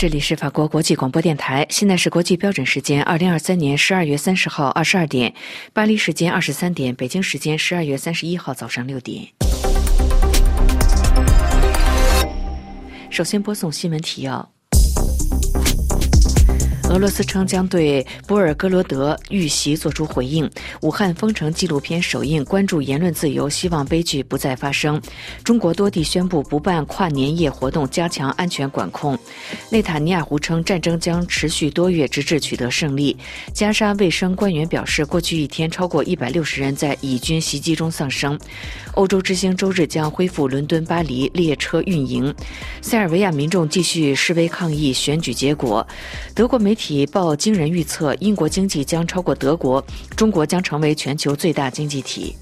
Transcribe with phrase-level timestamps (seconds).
[0.00, 5.34] 这里是法国国际广播电台，现在是国际标准时间二零二三年十二月三十号二十二点，
[5.74, 9.28] 巴黎时间二十三点，北京时间十二月三十一号早上六点。
[13.10, 14.50] 首先播送新闻提要。
[16.90, 20.50] 俄罗斯称将对波尔戈罗德遇袭作出回应。
[20.82, 25.00] 武汉封城纪录片首映，关注言论自由，希望悲剧不再发生。
[25.44, 29.16] 中国多地宣布不办跨年夜活动，加强安全管控。
[29.70, 33.16] 内塔尼亚胡称战争将持续多月，直至取得胜利。
[33.54, 38.36] 加沙卫生官员表示，过去一天超过一百六十人在以军袭击中丧生。
[38.94, 42.34] 欧洲之星周日将恢复伦敦巴黎列车运营。
[42.82, 45.86] 塞尔维亚民众继续示威抗议选举结果。
[46.34, 46.79] 德国媒体。
[46.80, 49.84] 体报惊人预测，英国经济将超过德国，
[50.16, 52.34] 中国将成为全球最大经济体。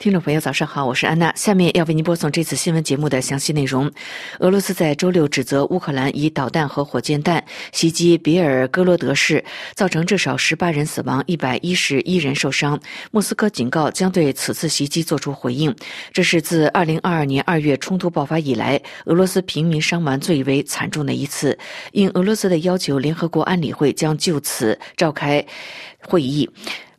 [0.00, 1.30] 听众朋友，早上好，我是安娜。
[1.36, 3.92] 下面要为您播送这次新闻节目的详细内容。
[4.38, 12.80] 俄罗斯在周六指责乌克兰以导弹和火箭弹袭击比尔戈罗德市，造成至少十八人死亡，一百一十一人受伤。
[13.10, 15.76] 莫斯科警告将对此次袭击作出回应。
[16.14, 21.58] 这是自二零二二年二月冲突爆发以来，俄罗斯平民伤亡最为惨重的一次。
[21.92, 25.44] 应俄罗斯的要求，联合国安理会将就此召开
[25.98, 26.48] 会议。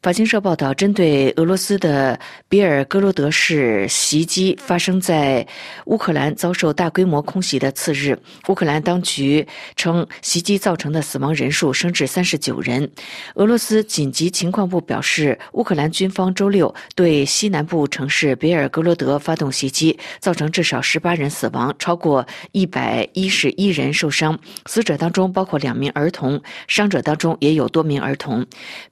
[0.01, 5.45] 法新社报道，针对俄罗斯的比尔戈罗德市袭击发生在
[5.85, 12.89] 乌克兰遭受大规模空袭的次日，乌克兰当局称袭击造成的死亡人数升至三十九人。
[13.35, 28.43] 俄罗斯紧急情况部表示，乌克兰军方周六对西南部城市比尔格罗德发动袭击，造成至少十八人死亡，超过一百一十一人受伤，死者当中包括两名儿童，伤者当中也有多名儿童。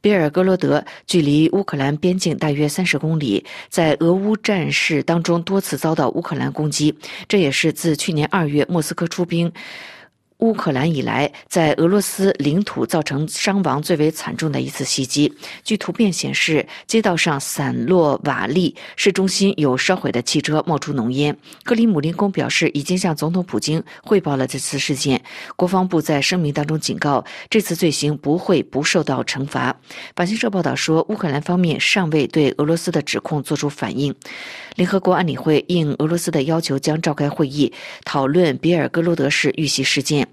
[0.01, 0.85] 比尔格罗德。
[1.07, 6.93] 距离乌克兰边境大约三十公里，在俄乌战事当中多次遭到乌克兰攻击，
[7.27, 9.51] 这也是自去年二月莫斯科出兵。
[10.39, 15.33] 乌克兰以来，在俄罗斯领土造成伤亡最为惨重的一次袭击。
[15.65, 21.35] 据图片显示，街道上散落瓦砾，市中心有烧毁的汽车，冒出浓烟。
[21.65, 25.21] 克里姆林宫表示，已经向总统普京汇报了这次事件。
[25.57, 29.75] 国防部在声明当中警告，这次罪行不会不受到惩罚。
[30.15, 34.15] 法新社报道说，乌克兰方面尚未对俄罗斯的指控作出反应。
[34.75, 37.73] 联合国安理会应俄罗斯的要求将召开会议，
[38.05, 40.28] 讨论比尔格罗德市遇袭事件。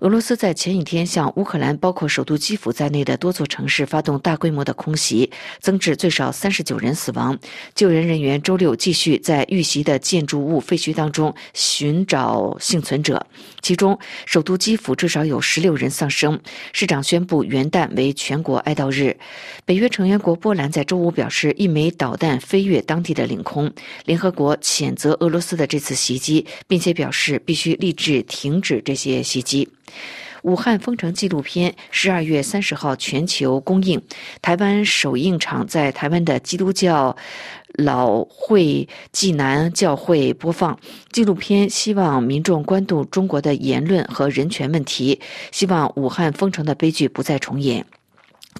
[0.00, 5.30] 俄罗斯在前几天向乌克兰，包括首都基辅在内的多座城市发动大规模的空袭，
[5.60, 7.38] 增至最少三十九人死亡。
[7.74, 13.26] 救援人员周六继续在遇袭的建筑物废墟当中寻找幸存者，
[13.60, 16.38] 其中首都基辅至少有十六人丧生。
[16.72, 19.16] 市长宣布元旦为全国哀悼日。
[19.64, 23.70] 北约成员国波兰在周五表示，一枚导弹飞越当地的领空。
[24.04, 29.68] 联合国谴责俄罗斯的这次袭击，并且表示必须立志停止这些袭以及。
[30.42, 34.00] 武汉封城纪录片十二月三十号全球公映，
[34.40, 37.14] 台湾首映场在台湾的基督教
[37.74, 40.78] 老会济南教会播放
[41.12, 45.20] 纪录片，希望民众关注中国的言论和人权问题，
[45.52, 47.84] 希望武汉封城的悲剧不再重演。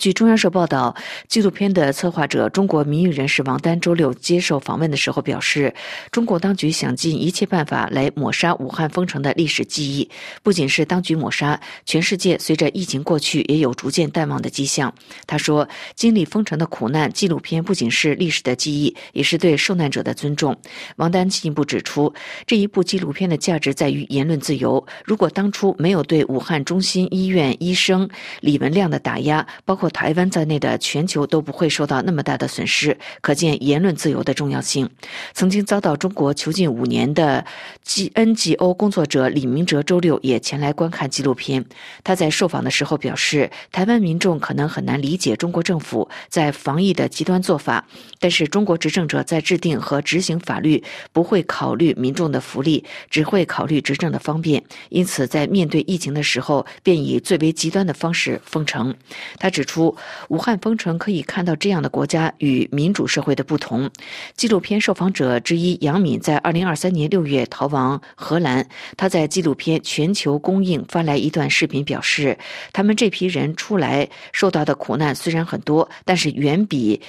[0.01, 0.97] 据中央社报道，
[1.29, 5.75] 纪录片的策划者、中国民运人士王丹周六接受访问的时候表示，
[6.11, 10.09] 中国当局想尽一切办法来抹杀武汉封城的历史记忆。
[10.43, 14.91] 不仅是当局抹杀，全世界随着疫情过去也有逐渐淡忘的迹象。
[15.27, 20.57] 他说，经历封城的苦难，纪录片不仅是历史的记忆，也是对受难者的尊重。
[20.97, 22.11] 王丹进一步指出，
[22.47, 24.83] 这一部纪录片的价值在于言论自由。
[25.05, 28.09] 如果当初没有对武汉中心医院医生
[28.41, 34.89] 李文亮的打压，包括台湾在内的全球都不会受到那么大的损失，可见言论自由的重要性。
[35.35, 37.45] 曾经遭到中国囚禁五年的
[37.83, 41.65] G NGO 工作者李明哲周六也前来观看纪录片。
[42.05, 47.85] 他在受访的时候表示，台湾民众可能很难理解中国政府在防疫的极端做法，
[48.19, 50.83] 但是中国执政者在制定和执行法律
[51.13, 54.63] 不会考虑民众的福利，只会考虑执政的方便。
[54.91, 58.95] 因此，在面对疫情的时候，便以最为极端的方式封城。
[59.39, 59.80] 他指出。
[60.29, 63.91] 武汉封城可以看到这样的国家与民主社会的不同。
[64.35, 68.67] 纪录片受访者之一杨敏在二零二三年六月逃亡荷兰，
[68.97, 72.37] 他在纪录片全球公映发来一段视频，表示
[72.73, 77.01] 他们这批人出来受到的苦难虽然很多，但是远比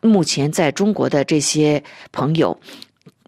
[0.00, 1.82] 目前在中国的这些
[2.12, 2.58] 朋友。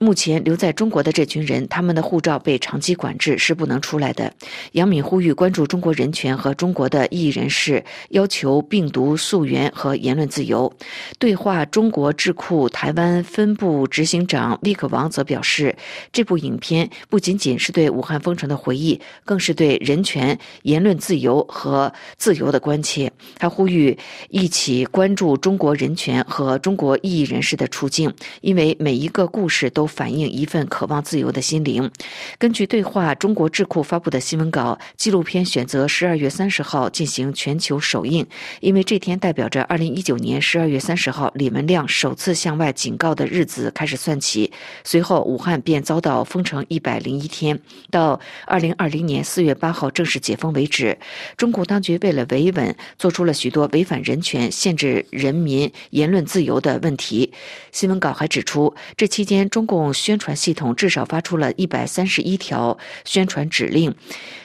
[0.02, 4.32] 目前留在中国的这群人，他们的护照被长期管制，是不能出来的。
[4.72, 10.72] 杨敏呼吁关注中国人权和中国的异议人士，要求病毒溯源和言论自由。
[11.18, 15.76] 对话中国智库台湾分部执行长厉克王则表示，
[16.10, 23.12] 这部影片不仅仅是对武汉封城的回忆，更是对人权、言论自由和自由的关切。
[23.36, 23.98] 他呼吁
[24.30, 28.10] 一起关注中国人权和中国异议人士的处境，
[28.40, 29.89] 因为每一个故事都。
[29.90, 31.90] 反映一份渴望自由的心灵。
[32.38, 38.24] 根据对话中国智库发布的新闻稿，纪录片选择十二月三十号进行全球首映，
[38.60, 44.52] 因为这天代表着二零一九年十二月三十号李文亮首次向外警告的日子开始算起。
[44.84, 47.60] 随后，武汉便遭到封城一百零一天，
[47.90, 50.96] 到二零二零年四月八号正式解封为止。
[51.36, 57.32] 中国当局为了维稳，做出了许多违反人权、限制人民言论自由的问题。
[57.72, 59.79] 新闻稿还指出，这期间中共。
[59.80, 63.94] 共宣传系统至少发出了一百三十一条宣传指令，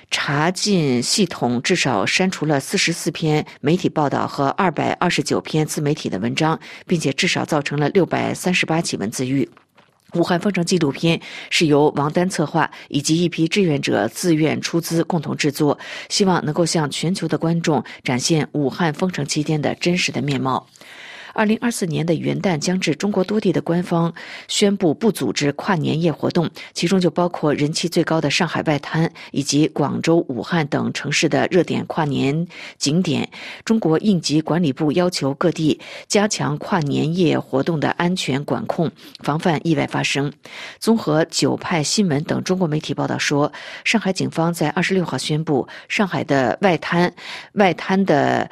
[0.09, 9.49] 查禁系统至少删除了四十四篇媒体报道和二百二十九篇自媒体的文章，并且至少造成了六百三十八起文字狱。
[10.13, 15.77] 武汉封城纪录片是由王丹策划，以及一批志愿者自愿出资共同制作，
[16.07, 20.65] 希望能够向全球的观众展现武汉封城期间的真实的面貌。
[21.35, 24.13] 二零二四年的元旦将至，中国多地的官方
[24.47, 32.47] 宣布不组织跨年夜活动，其中就包括人气最高的上海外滩以及广州、武汉等城市的热点跨年
[32.77, 33.29] 景点。
[33.65, 35.77] 中国应急管理部要求各地
[36.07, 38.89] 加强跨年夜活动的安全管控，
[39.19, 40.31] 防范意外发生。
[40.79, 43.51] 综合九派新闻等中国媒体报道说，
[43.83, 47.13] 上海警方在二十六号宣布，上海的外滩
[47.55, 48.49] 外滩的。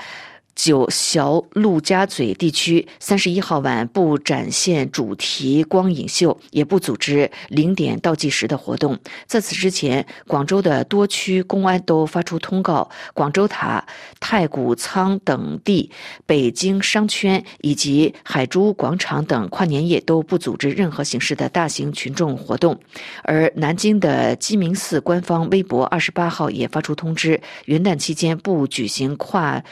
[0.55, 8.97] 九小陆家嘴地区三十一号晚不展现主题光影秀，也不组织零点倒计时的活动。
[9.25, 13.85] 在此之前，广州的多区公安都发出通告，广州塔、
[14.19, 15.89] 太古仓等地、
[16.25, 22.79] 北京商圈以及海珠广场等跨年夜都不组织任何形式的大型群众活动。
[23.23, 29.63] 而南京的鸡鸣寺官方微博二十八号也发出通知，元旦期间不举行跨。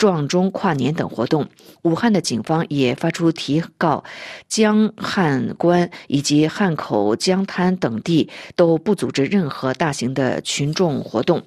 [0.00, 1.46] 撞钟跨年等活动，
[1.82, 4.02] 武汉的警方也发出提告，
[4.48, 11.42] 江汉关以及汉口江滩等地都不组织任何大型的群众活动。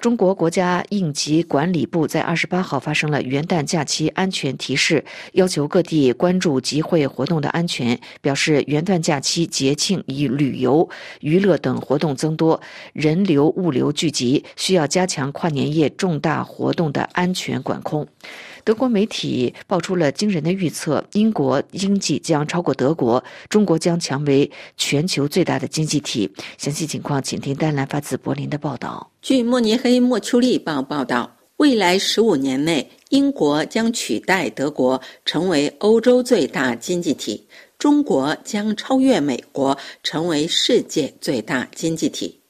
[0.00, 5.02] 中国国家应急管理部在二十八号发生了元旦假期安全提示，
[5.32, 10.86] 要求各地关注集会活动的安全，表示元旦假期节庆以旅游、
[11.20, 12.60] 娱乐等活动增多，
[12.92, 17.93] 人流物流聚集，需要加强跨年夜重大活动的安全管控。
[18.64, 26.30] 德国媒体爆出了惊人的预测：英国经济将超过德国，中国将成为全球最大的经济体。
[26.56, 29.10] 详细情况，请听丹兰发自柏林的报道。
[29.20, 37.46] 据慕尼黑莫丘利报报道，未来十五年内，英国将取代德国成为欧洲最大经济体，
[37.78, 42.40] 中国将超越美国成为世界最大经济体。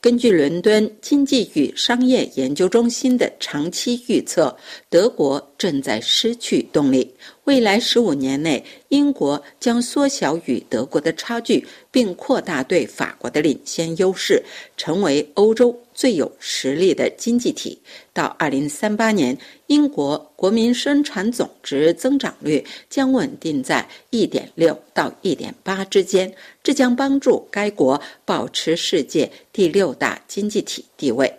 [0.00, 4.56] 根据伦敦经济与商业研究中心的长期预测，
[4.90, 7.14] 德国正在失去动力。
[7.44, 14.42] 未来十五年内，英国将缩小与德国的差距，并扩大对法国的领先优势，
[14.76, 17.78] 成为欧洲最有实力的经济体。
[18.12, 19.36] 到二零三八年，
[19.66, 31.32] 英国国民生产总值增长率将稳定在一点六到一点八之间，这将帮助该国保持世界第六大经济体地位。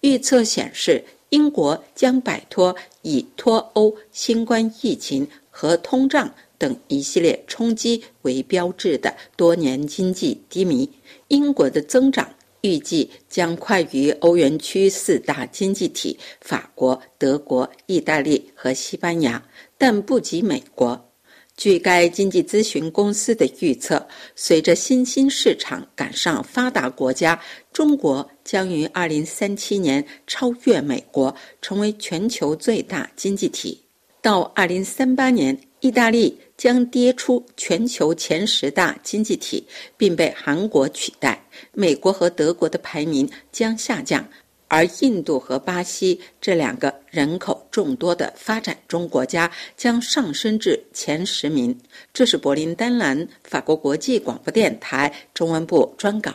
[0.00, 5.26] 预测显示，英国将摆脱以脱欧、新冠疫情。
[5.52, 10.88] 和通胀等一系列冲击为标志的多年经济低迷，
[11.28, 12.32] 英国的增长
[12.62, 19.42] 预计将快于欧元区四大经济体法国、德国、意大利和西班牙，
[19.76, 21.08] 但不及美国。
[21.56, 27.38] 据该经济咨询公司的预测，随着新兴市场赶上发达国家，
[27.70, 33.80] 中国将于二零三七年超越美国，成为全球最大经济体。
[34.20, 39.64] 到二零三八年，意大利将跌出全球前十大经济体，
[39.96, 41.40] 并被韩国取代。
[41.74, 44.28] 美国和德国的排名将下降，
[44.66, 51.78] 而印度和巴西这两个人口众多的发展中国家将上升至前十名。
[52.12, 56.34] 这是柏林丹兰法国国际广播电台中文部专稿。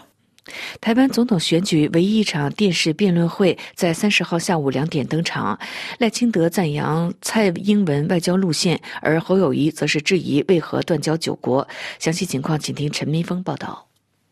[0.79, 5.59] 台湾总统选举唯一一场电视辩论会在三十号下午两点登场。
[5.99, 11.67] 赖清德赞扬蔡英文外交路线，而侯友谊则是质疑为何断交九国。
[11.99, 13.85] 详细情况，请听陈明峰报道。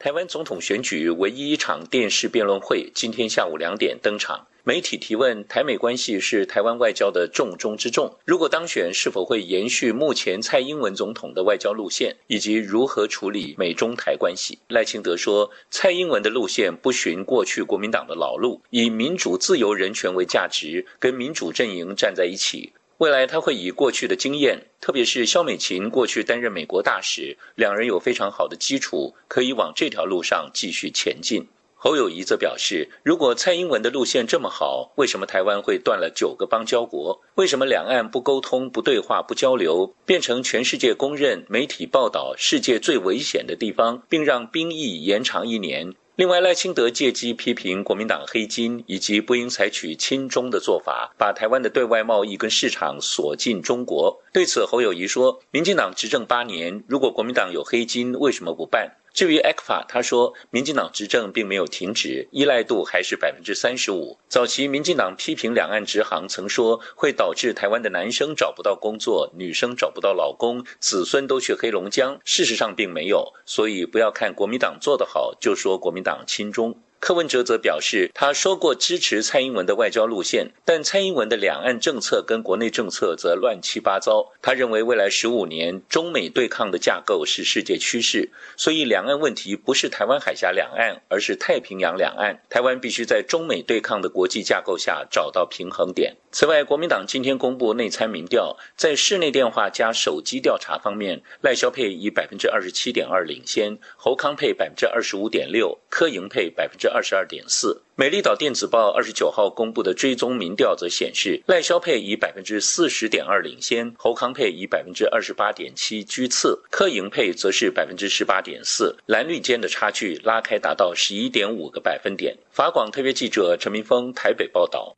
[0.04, 4.46] 台湾总统选举唯一一场电视辩论会今天下午两点登场。
[4.66, 8.14] 媒体提问：台美关系是台湾外交的重中之重。
[8.26, 14.60] 如果当选，是否会延续目前蔡英文总统的外交路线，以及如何处理美中台关系？
[14.68, 22.74] 赖清德说，蔡英文的路线不循过去国民党的老路，以民主、自由、人权为价值，跟民主阵营站在一起。
[23.00, 31.48] 未来他会以过去的经验，特别是肖美琴过去担任美国大使，两人有非常好的基础，可以往这条路上继续前进。
[31.76, 37.20] 侯友谊则表示，如果蔡英文的路线这么好，为什么台湾会断了九个邦交国？
[37.36, 45.94] 为什么两岸不沟通、不对话、不交流，变成全世界公认、媒体报道世界最危险的地方，并让兵役延长一年？
[46.16, 54.22] 另外，赖清德借机批评国民党黑金，以及不应采取亲中的做法，把台湾的对外贸易跟市场锁进中国。
[54.32, 64.18] 对此，侯友谊说：“民进党执政八年，如果国民党有黑金，为什么不办？”至于 ECFA，他说，民进党执政并没有停止，依赖度还是百分之三十五。
[64.28, 72.20] 早期民进党批评两岸直航，曾说会导致台湾的男生找不到工作，女生找不到老公，子孙都去黑龙江。
[72.26, 76.76] 事实上并没有，所以不要看国民党做得好，就说国民党亲中。
[77.04, 84.32] 柯文哲则表示，他说过支持蔡英文的外交路线，但蔡英文的两岸政策跟国内政策则乱七八糟。
[84.42, 92.42] 他认为未来十五年中美对抗的架构是世界趋势，所以两岸问题不是台湾海峡两岸，而是太平洋两岸。
[92.50, 96.16] 台湾必须在中美对抗的国际架构下找到平衡点。
[96.32, 107.82] 此外，国民党今天公布内参民调，在室内电话加手机调查方面，赖萧佩以百分之二十七点二领先，侯康佩百分之二十五点六，柯莹佩百分之二十二点四。
[107.96, 122.38] 美丽岛电子报二十九号公布的追踪民调则显示，赖萧佩以百分之四十点二领先，侯康佩以百分之二十八点七居次，柯盈佩则是百分之十八点四，蓝绿间的差距拉开达到十一点五个百分点。
[122.52, 124.96] 法广特约记者陈明峰台北报道。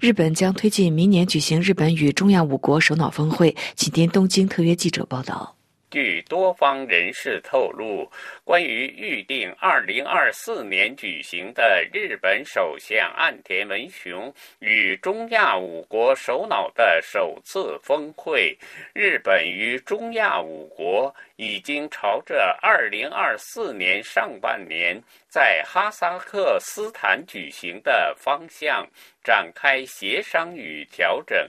[0.00, 3.54] 日本将推进明年举行日本与中亚五国首脑峰会。
[3.74, 5.57] 请听东京特约记者报道。
[5.90, 8.10] 据多方人士透露，
[8.44, 18.56] 关于预定二零二四年举行的日本首相岸田文雄与中亚五国首脑的首次峰会，
[18.92, 28.86] 日本与中亚五国已经朝着二零二四年上半年在哈萨克斯坦举行的方向
[29.24, 31.48] 展开协商与调整。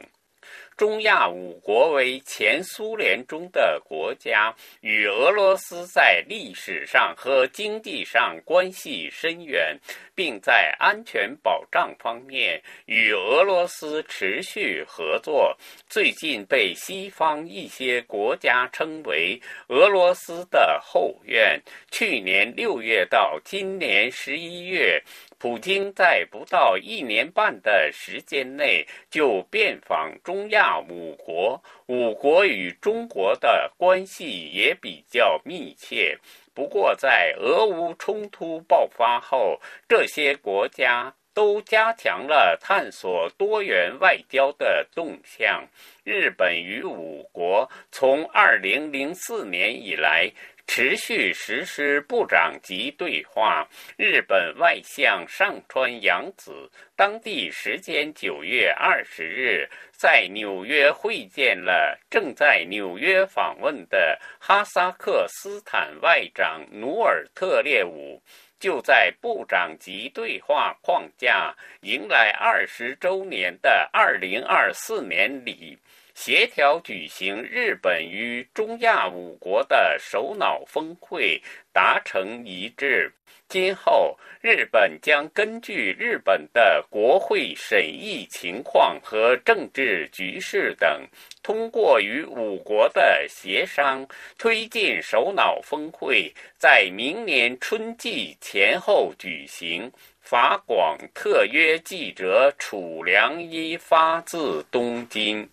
[0.80, 9.78] 中亚五国为前苏联中的国家，与俄罗斯在历史上和经济上关系深远，
[10.16, 15.54] 并在安全保障方面与俄罗斯持续合作。
[15.90, 21.62] 最近被西方一些国家称为俄罗斯的后院。
[21.92, 25.04] 去年六月到今年十一月。
[25.40, 36.18] 普京在不到一年半的时间内就遍访中亚五国，五国与中国的关系也比较密切。
[36.54, 45.66] 不过，在俄乌冲突爆发后，这些国家都加强了探索多元外交的动向。
[46.04, 50.30] 日本与五国从二零零四年以来。
[50.70, 53.68] 持续实施部长级对话。
[53.98, 68.22] 日本外相上川洋子当地时间九月二十日在纽约会见了正在纽约访问的哈萨克斯坦外长努尔特列武。
[68.60, 75.80] 就在部长级对话框架迎来二十周年的二零二四年里。
[76.22, 83.10] 协调举行日本与中亚五国的首脑峰会达成一致。
[83.48, 91.08] 今后，日本将根据日本的国会审议情况和政治局势等，
[91.42, 94.06] 通过与五国的协商，
[94.38, 99.90] 推进首脑峰会在明年春季前后举行。
[100.20, 105.50] 法广特约记者楚良一发自东京。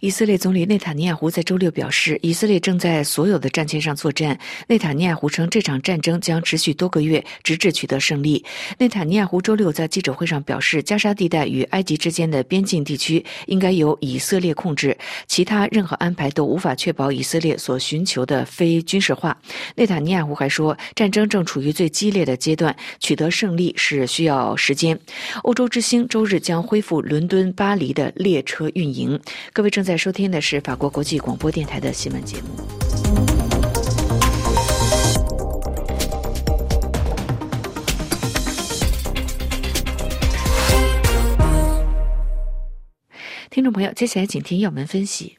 [0.00, 4.38] 以色列总理内塔尼亚胡在周六表示，以色列正在所有的战线上作战。
[4.68, 8.44] 内塔尼亚胡称，这场战争将持续多个月，直至取得胜利。
[8.78, 14.96] 内塔尼亚胡周六在记者会上表示，加沙地带与埃及之间的边境地区应该由以色列控制，
[15.26, 19.36] 其他任何安排都无法确保以色列所寻求的非军事化。
[19.74, 24.98] 内塔尼亚胡还说，战争正处于最激烈的阶段，取得胜利是需要时间。
[25.42, 29.20] 欧洲之星周日将恢复伦敦、巴黎的列车运营。
[29.56, 32.48] 各位正在收听的是法国国际广播电台的新闻节目。
[43.48, 45.38] 听众朋友，接下来请听要闻分析。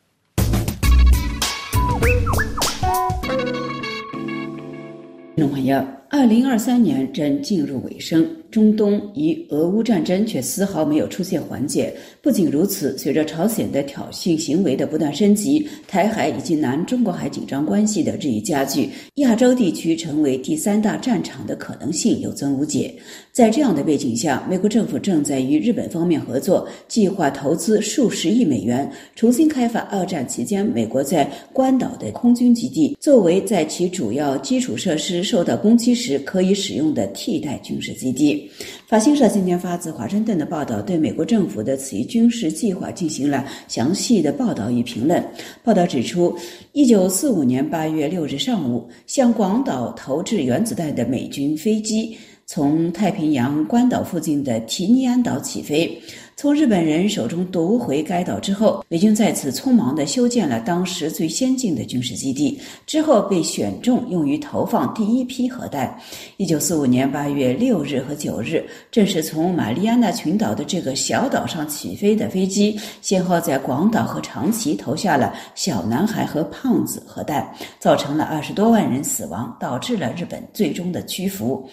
[5.36, 5.86] 听众朋友，
[6.18, 8.28] 二零二三年正进入尾声。
[8.50, 11.94] 中东以俄乌战争却丝毫没有出现缓解。
[12.24, 22.92] 不仅如此，随着朝鲜的挑衅行为的不断升级，台海以及南中国海紧张关系的日益加剧，亚洲地区成为第三大战场的可能性有增无减。
[23.34, 38.48] 在这样的背景下，美国政府正在与日本方面合作，计划投资数十亿美元，重新开发二战期间美国在关岛的空军基地，作为在其主要基础设施受到攻击时可以使用的替代军事基地。
[38.86, 45.24] 法新社今天发自华盛顿的报道，对美国政府的此一军事计划进行了详细的报道与评论。
[45.64, 46.38] 报道指出，
[46.74, 56.00] 一九四五年八月六日上午，向广岛投掷原子弹的美军飞机从太平洋关岛附近的提尼安岛起飞。
[56.40, 66.00] 从日本人手中夺回该岛之后，美军在此匆忙地修建了当时最先进的军事基地，之后被选中用于投放第一批核弹。
[66.38, 81.68] 一九四五年八月六日和九日，正是从马里亚纳群岛的这个小岛上起飞的飞机，先后在广岛和长崎投下了小男孩和胖子核弹，造成了二十多万人死亡，导致了日本最终的屈服。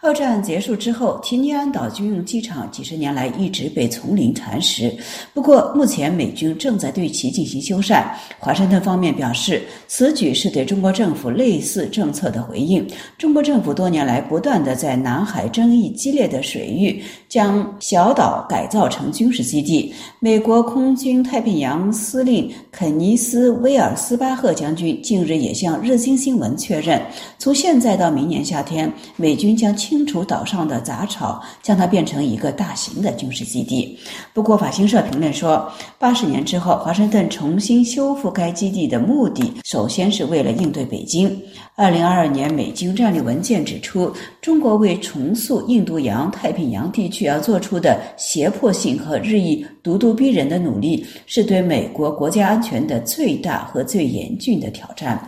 [0.00, 4.96] 二战结束之后，提尼安岛军用机场几十年来一直被丛林蚕食。
[5.34, 8.04] 不过，目前美军正在对其进行修缮。
[8.38, 12.86] 华盛顿方面表示，此举是对中国政府类似政策的回应。
[13.18, 19.92] 中国政府多年来不断的在南海争议激烈的水域将小岛改造成军事基地。
[20.20, 27.02] 美国空军太平洋司令肯尼斯·威尔斯巴赫将军近日也向日经新闻确认，
[27.36, 29.76] 从现在到明年夏天，美军将。
[29.88, 33.98] 清除岛上的杂草，将它变成一个大型的军事基地。
[34.34, 35.66] 不过，法新社评论说，
[35.98, 41.40] 八十年之后，华盛顿重新修复该基地的目的，首先是为了应对北京。
[41.74, 55.26] 二零二二年美军战略文件指出，中国为重塑印度洋太平洋地区而做出的胁迫性和日益咄咄逼人的努力，是对美国国家安全的最大和最严峻的挑战。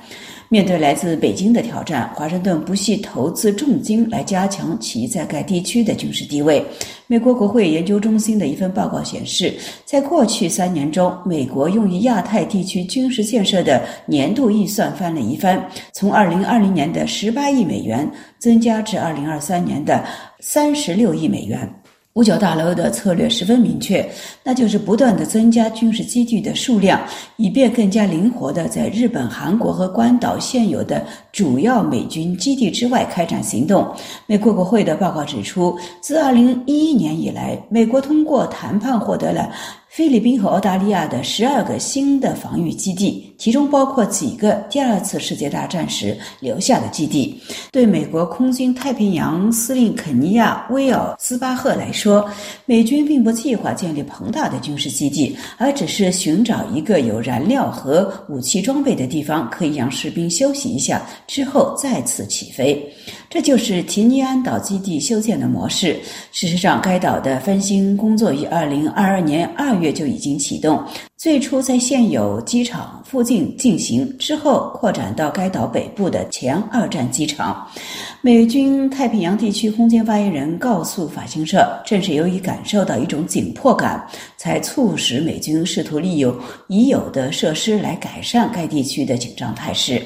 [0.52, 6.60] 面对来自北京的挑战，华盛顿不惜投资重金来加强其在该地区的军事地位。
[7.06, 18.10] 美国国会研究中心的一份报告显示，在过去三年中，美国用于亚太地区军事建设的年度预算翻了一番，从2020年的18亿美元
[18.40, 20.04] 增加至2023年的
[20.42, 21.72] 36亿美元。
[22.20, 24.06] 五角大楼的策略十分明确，
[24.44, 27.00] 那就是不断的增加军事基地的数量，
[27.38, 33.86] 以便更加灵活的在日本、韩国和关岛现有的主要美军基地之外开展行动。
[34.26, 39.50] 美国国会的报告指出，自二零一一年以来，美国通过谈判获得了。
[39.88, 47.42] 菲律宾和澳大利亚的十二个新的防御基地，其中包括几个第二次世界大战时留下的基地。
[47.72, 52.24] 对美国空军太平洋司令肯尼亚·威尔斯巴赫来说，
[52.66, 62.84] 美军并不计划建立庞大的军事基地，而只是寻找一个有燃料和武器装备的地方，可以让士兵休息一下，之后再次起飞。
[63.28, 65.96] 这就是提尼安岛基地修建的模式。
[66.32, 70.84] 事实上，该岛的翻新工作于二零二二年二月就已经启动。
[71.16, 77.64] 最初在现有机场附近进行，之后扩展到该岛北部的前二战机场。
[78.22, 84.04] 美军太平洋地区空间发言人告诉法新社，正是由于感受到一种紧迫感，
[84.36, 86.34] 才促使美军试图利用
[86.66, 90.02] 已有的设施来改善该地区的紧张态势。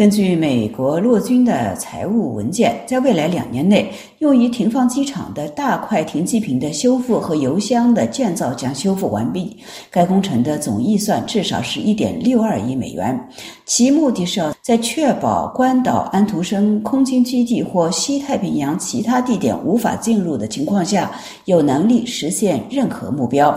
[0.00, 9.54] 根据美国陆军的财务文件，在未来两年内，用于停放机场的大块停机坪的修复和油箱的建造将修复完毕。
[9.90, 13.28] 该工程的总预算至少是一点六二亿美元，
[13.66, 21.10] 其目的是要在确保关岛安徒生空军基地或西太平洋其他地点无法进入的情况下，
[21.44, 23.54] 有能力实现任何目标。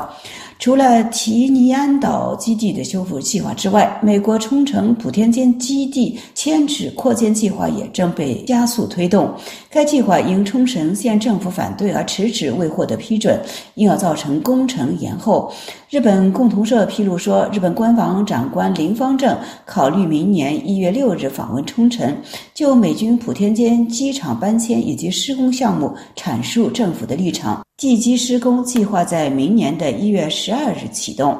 [0.64, 9.30] 除了提尼安岛基地的修复计划之外，美国冲绳普天间基地迁址扩建计划也正被加速推动。
[9.70, 13.38] 该计划因冲绳县政府反对而迟迟未获得批准，
[13.76, 15.52] 因而造成工程延后。
[15.90, 22.16] 日本共同社披露说，日本官房长官林方正考虑明年一月六日访问冲绳，
[22.54, 27.62] 就美军普天间机场搬迁以及施工项目阐述政府的立场。
[27.84, 31.38] 地基施工计划在明年的一月十二日启动。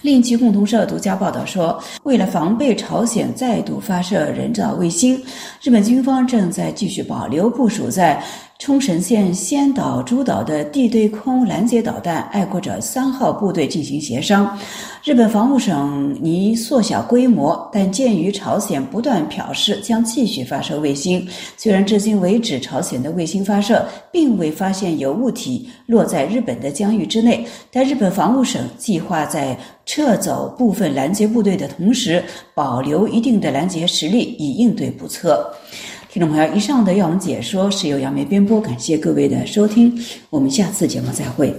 [0.00, 5.22] 另据共同社独家报道说，为了防备朝鲜再度发射人造卫星，
[5.62, 8.20] 日本军方正在继续保留部署在。
[8.58, 14.56] 冲绳县仙岛诸岛的地对空拦截导弹“爱国者三号”部队进行协商。
[15.02, 32.22] 日本防务省拟缩小规模，但鉴于朝鲜不断表示将继续发射卫星，虽然至今为止朝鲜的卫星发射并未发现有物体落在日本的疆域之内，但日本防务省计划在撤走部分拦截部队的同时，
[32.54, 35.52] 保留一定的拦截实力，以应对不测。
[36.12, 39.98] 听众朋友，以上的药文解说是由杨梅编播，感谢各位的收听，
[40.28, 41.54] 我们下次节目再会。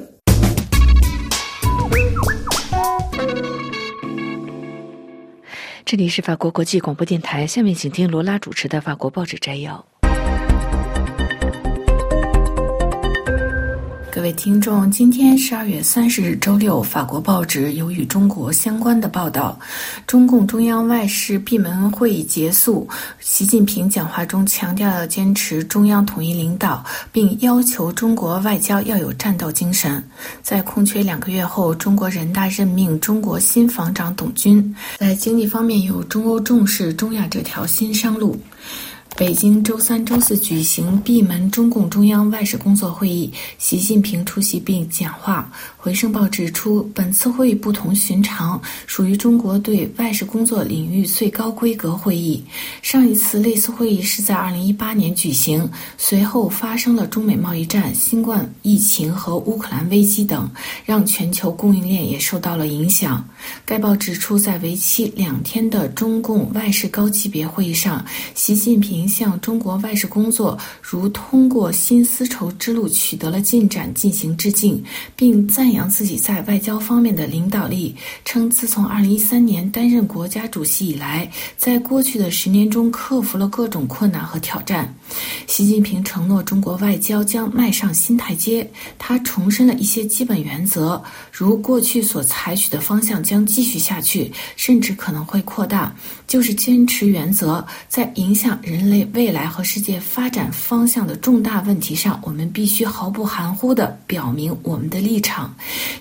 [5.84, 9.84] 这里是法国国际广播电台，下面请听罗拉主持的法国报纸摘要。
[14.13, 19.60] 各位听众，今天十二月三十日周六，法国报纸有与中国相关的报道。
[20.06, 22.88] 中共中央外事闭门会议结束，
[23.19, 30.04] 习近平讲话中强调要坚持中央统一领导，并要求中国外交要有战斗精神。
[30.43, 34.76] 在空缺两个月后，中国人大任命中国新防长董军。
[34.99, 38.39] 在经济方面，有中欧重视中亚这条新商路。
[39.15, 45.52] 北京周三、周四举行闭门中共中央外事工作会议，习近平出席并讲话。
[45.78, 52.43] 回声报指出，本次会议不同寻常，属于中国对外事工作领域最高规格会议。
[52.82, 60.49] 上一次类似会议是在2018年举行，随后发生了中美贸易战、新冠疫情和乌克兰危机等，
[60.86, 63.23] 让全球供应链也受到了影响。
[63.63, 69.03] 该报指出，在为期两天的中共外事高级别会议上，习近平。
[69.08, 74.84] 向中国外事工作如通过新丝绸之路取得了进展进行致敬，
[75.16, 84.94] 并赞扬自己在外交方面的领导力，称自从2013年担任国家主席以来，在过去的十年中克服了各种困难和挑战。
[85.47, 95.93] 习近平承诺中国外交将迈上新台阶，他重申了一些基本原则，如过去所采取的方向将继续下去，甚至可能会扩大，
[96.28, 99.04] 就是坚持原则，在影响人类。
[99.13, 105.54] 未来和世界发展方向的重大问题上，我们必须毫不含糊地表明我们的立场，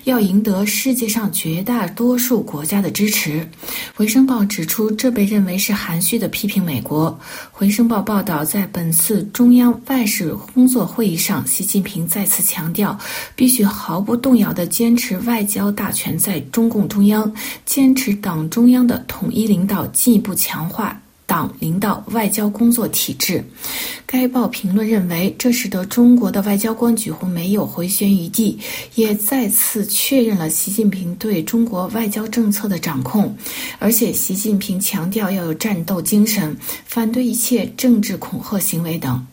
[0.05, 3.45] 要赢得世界上绝大多数国家的支持。
[3.93, 7.19] 回声报指出，这被认为是含蓄地批评美国。
[7.51, 9.02] 回声报报道，在本次
[9.33, 12.97] 中央外事工作会议上，习近平再次强调，
[13.35, 17.33] 必须毫不动摇地坚持外交大权在中共中央，
[17.65, 21.02] 坚持党中央的统一领导，进一步强化。
[21.33, 23.43] 党领导外交工作体制，
[24.05, 28.59] 该报评论认为，这使得中国的外交官几乎没有回旋余地，
[28.93, 33.35] 也再次确认了习近平对中国外交政策的掌控。
[33.79, 39.25] 而且，习近平强调要有战斗精神，反对一切政治恐吓行为等。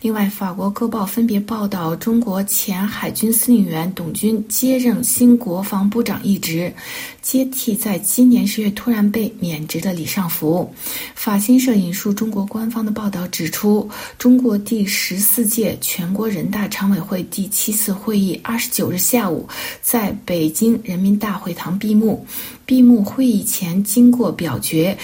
[0.00, 6.72] 另外，法国各报分别报道，中国前海军司令员董军接任新国防部长一职，
[7.28, 10.72] 接替在今年十月突然被免职的李尚福。
[11.14, 13.86] 法新社引述中国官方的报道指出，
[14.16, 19.46] 中国第十四届全国人大常委会第七次会议二十九日下午
[19.82, 22.24] 在北京人民大会堂闭幕。
[22.64, 24.96] 闭幕会议前，经过表决，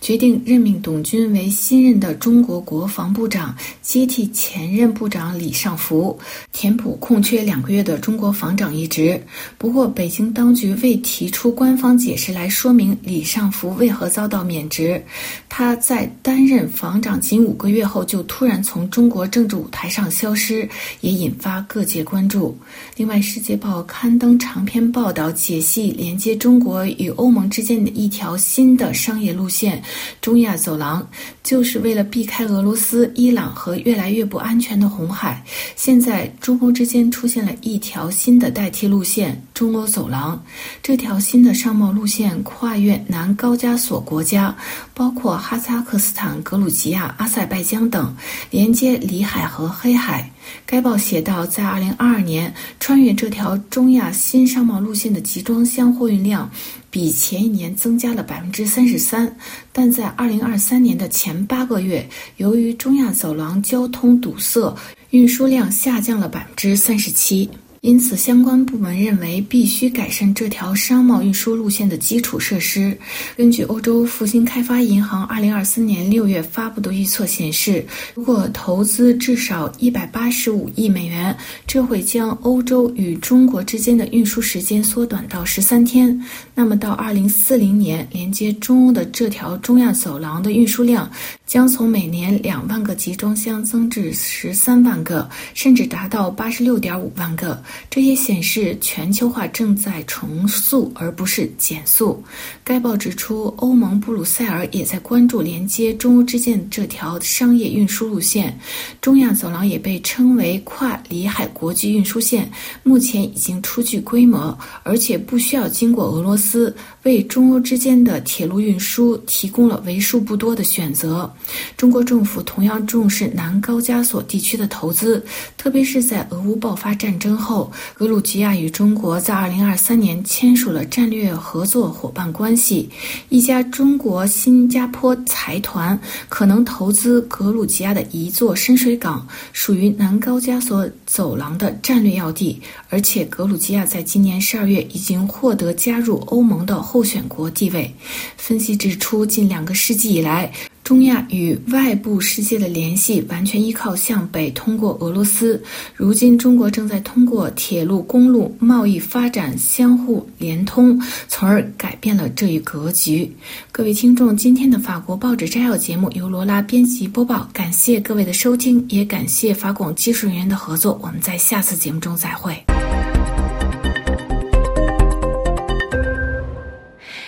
[0.00, 6.18] 决定任命董军为新任的中国国防部长，接替前任部长李尚福，
[6.52, 9.20] 填补空缺两个月的中国防长一职。
[9.56, 15.02] 不过，北京当局未提出官官方解释来说明李尚福为何遭到免职。
[15.48, 20.68] 他在担任防长仅五个月后就突然从中国政治舞台上消失，
[21.00, 22.54] 也引发各界关注。
[22.94, 29.82] 另外，《世界报》刊登长篇报道，解析连接中国与欧盟之间的一条新的商业路线——
[30.20, 31.06] 中亚走廊，
[31.42, 35.42] 就是为了避开俄罗斯、伊朗和越来越不安全的红海。
[35.76, 40.42] 现在，中欧之间出现了一条新的代替路线——中欧走廊。
[40.82, 44.54] 这条新的商贸路线跨越南高加索国家，
[44.94, 48.14] 包括哈萨克斯坦、格鲁吉亚、阿塞拜疆等，
[48.50, 50.30] 连接里海和黑海。
[50.66, 56.50] 该报写道，在2022年，穿越这条中亚新商贸路线的集装箱货运量
[56.92, 59.34] 比前一年增加了百分之三十三
[59.72, 64.76] 但在二零二三年的前八个月，由于中亚走廊交通堵塞，
[65.08, 67.48] 运输量下降了百分之三十七。
[67.82, 72.96] 因此，相关部门认为必须改善这条商贸运输路线的基础设施。
[73.36, 86.22] 根据欧洲复兴开发银行2024年6月发布的预测显示，如果投资至少185亿美元，这会将欧洲与中国之间的运输时间缩短到13天。
[86.54, 91.10] 那么，到2040年，连接中欧的这条中亚走廊的运输量
[91.52, 97.62] 将从每年2万个集装箱增至13万个，甚至达到86.5万个。
[97.90, 102.24] 这也显示全球化正在重塑，而不是减速。
[102.64, 108.58] 该报指出，欧盟布鲁塞尔也在关注连接中欧之间这条商业运输路线。
[109.02, 112.50] 中亚走廊也被称为跨里海国际运输线，
[112.82, 121.30] 目前已经初具规模，而且不需要经过俄罗斯，为中欧之间的铁路运输提供了为数不多的选择。
[121.76, 125.24] 中国政府同样重视南高加索地区的投资，
[125.56, 127.70] 特别是在俄乌爆发战争后。
[127.94, 132.88] 格鲁吉亚与中国在2023年签署了战略合作伙伴关系。
[133.28, 142.60] 一家中国新加坡财团可能投资格鲁吉亚的一座深水港，属于南高加索走廊的战略要地。
[142.88, 147.94] 而且，格鲁吉亚在今年12月已经获得加入欧盟的候选国地位。
[148.36, 150.52] 分析指出，近两个世纪以来，
[150.92, 155.58] 中亚与外部世界的联系完全依靠向北通过俄罗斯。
[155.96, 163.34] 如今，中国正在通过铁路、公路贸易发展相互连通，从而改变了这一格局。
[163.72, 171.00] 各位听众，今天的法国报纸摘要节目由罗拉编辑播报，感谢各位的收听，也感谢法广技术人员的合作。
[171.02, 172.54] 我们在下次节目中再会。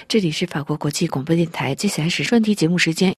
[0.06, 3.14] 这里是法国国际广播电台，接下来是专题节目时间。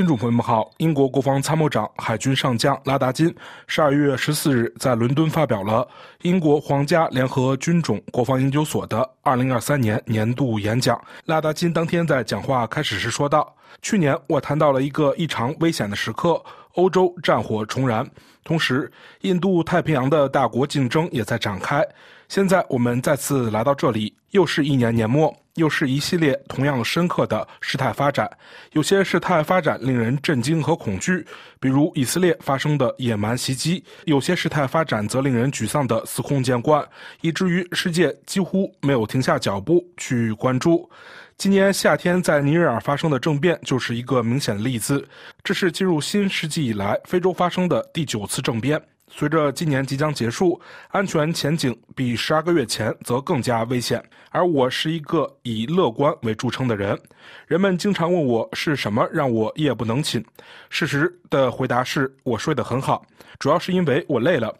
[0.00, 3.34] 听众朋友们好，英国国防参谋长、海军上将拉达金
[3.66, 5.86] 十二月十四日在伦敦发表了
[6.22, 10.98] 英国皇家联合军种国防研究所的二零二三年年度演讲。
[11.26, 16.42] 拉达金当天在讲话开始时说道：“去年我谈到了一个异常危险的时刻，
[16.76, 18.10] 欧洲战火重燃，
[18.42, 21.86] 同时印度太平洋的大国竞争也在展开。
[22.26, 25.30] 现在我们再次来到这里，又是一年年末。”
[25.60, 28.28] 又是一系列同样深刻的事态发展，
[28.72, 31.24] 有些事态发展令人震惊和恐惧，
[31.60, 36.84] 比如以色列发生的野蛮袭击；有些事态发展则令人沮丧的司空见惯，
[37.20, 40.90] 以至于世界几乎没有停下脚步去关注。
[41.36, 45.06] 今年夏天在尼日尔发生的政变就是一个明显的例子，
[45.44, 48.80] 这是进入新世纪以来非洲发生的第九次政变。
[49.12, 54.02] 随着今年即将结束，安全前景比十二个月前则更加危险。
[54.30, 56.98] 而我是一个以乐观为著称的人，
[57.46, 60.24] 人们经常问我是什么让我夜不能寝。
[60.70, 63.04] 事实的回答是我睡得很好，
[63.38, 64.54] 主要是因为我累了，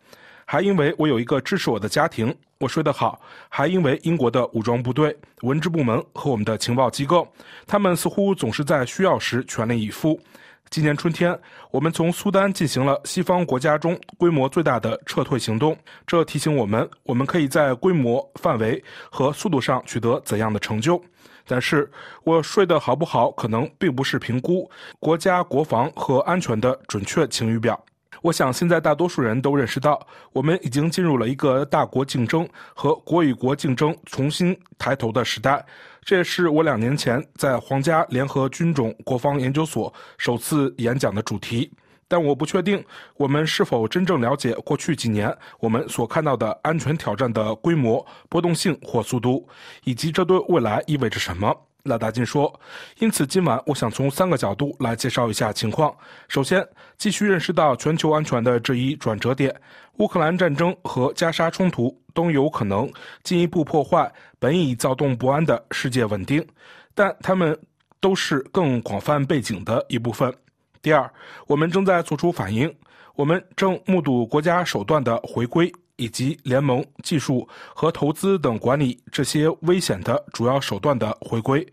[0.44, 2.34] 还因为我有一个支持我的家庭。
[2.58, 7.26] 我睡得好，还因为英国的武装部队、文职部门和我们的情报机构，
[7.66, 10.20] 他们似乎总是在需要时全力以赴。
[10.70, 11.36] 今年春天，
[11.72, 15.76] 我们从苏丹进行了西方国家中规模最大的撤退行动。
[16.06, 18.80] 这提醒我们，我们可以在规模、范围
[19.10, 21.02] 和速度上取得怎样的成就。
[21.44, 21.90] 但是，
[22.22, 27.84] 我睡得好不好，可能并不是评估国家国防和安全的准确晴雨表。
[28.22, 35.64] 我想，现在大多数人都认识到，我们已经进入了一个大国竞争和国与国竞争重新抬头的时代。
[36.04, 41.70] 这也是我两年前在皇家联合军种国防研究所首次演讲的主题，
[42.08, 42.82] 但我不确定
[43.16, 49.46] 我们是否真正了解过去几年我们所看到的安全挑战的规模、波动性或速度，
[49.84, 51.54] 以及这对未来意味着什么。
[51.84, 52.60] 拉达金说
[52.98, 55.94] ：“因此，今晚我想从三个角度来介绍一下情况。
[56.28, 56.66] 首先，
[56.98, 59.54] 继续认识到全球安全的这一转折点。
[59.98, 62.90] 乌克兰战争和加沙冲突都有可能
[63.22, 66.46] 进一步破坏本已躁动不安的世界稳定，
[66.94, 67.58] 但他们
[68.00, 70.32] 都是更广泛背景的一部分。
[70.80, 71.10] 第二，
[71.46, 72.74] 我们正在做出反应，
[73.14, 81.66] 我们正目睹国家手段的回归。”以及联盟、技术和投资等管理这些危险的主要手段的回归，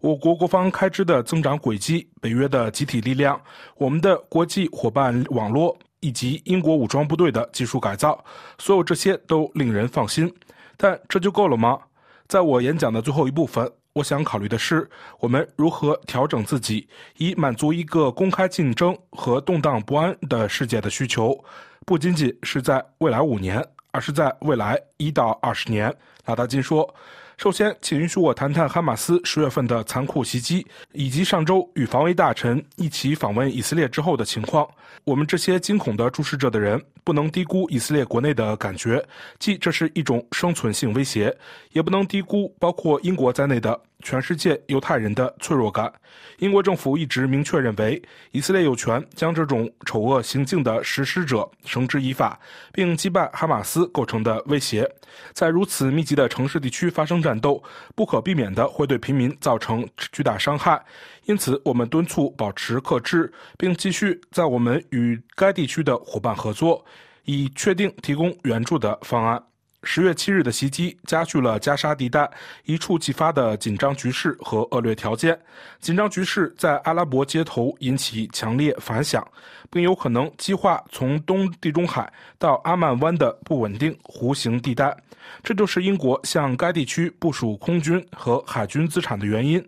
[0.00, 3.40] 我国国防开支的增长轨迹、北约的集体力量、
[3.76, 8.24] 我们的国际伙伴网络以及英国武装部队的技术改造，
[8.58, 10.28] 所有这些都令人放心。
[10.76, 11.78] 但这就够了吗？
[12.26, 14.88] 在我演讲的最后一部分，我想考虑的是，
[15.18, 21.42] 我们如何调整自己，以满足一个公开竞争和动荡不安的世界的需求，
[21.88, 25.90] 不仅仅是在未来五年，而是在未来一到二十年。
[26.26, 26.94] 拉达金说。
[27.38, 34.68] 首先，请允许我谈谈哈马斯十月份的残酷袭击，以及上周与防卫大臣一起访问以色列之后的情况。
[35.04, 39.02] 我们这些惊恐的注视着的人，不能低估以色列国内的感觉，
[39.38, 41.30] 即这是一种生存性威胁；
[41.72, 43.80] 也不能低估包括英国在内的。
[44.02, 45.92] 全世界犹太人的脆弱感。
[46.38, 52.38] 英国政府一直明确认为，以色列有权将这种丑恶行径的实施者绳之以法，
[52.72, 54.88] 并击败哈马斯构成的威胁。
[55.32, 57.62] 在如此密集的城市地区发生战斗，
[57.96, 60.80] 不可避免的会对平民造成巨大伤害。
[61.24, 66.84] 因此，我们敦促保持克制，并继续在我们与该地区的伙伴合作，
[67.24, 69.42] 以确定提供援助的方案。
[69.84, 72.28] 十月七日的袭击加剧了加沙地带
[72.64, 75.38] 一触即发的紧张局势和恶劣条件。
[75.78, 79.26] 紧张局势在阿拉伯街头引起强烈反响，
[79.70, 84.96] 并有可能激化从东地中海到阿曼湾的不稳定弧形地带。
[85.42, 89.64] 这就是英国向该地区部署空军和海军资产的原因，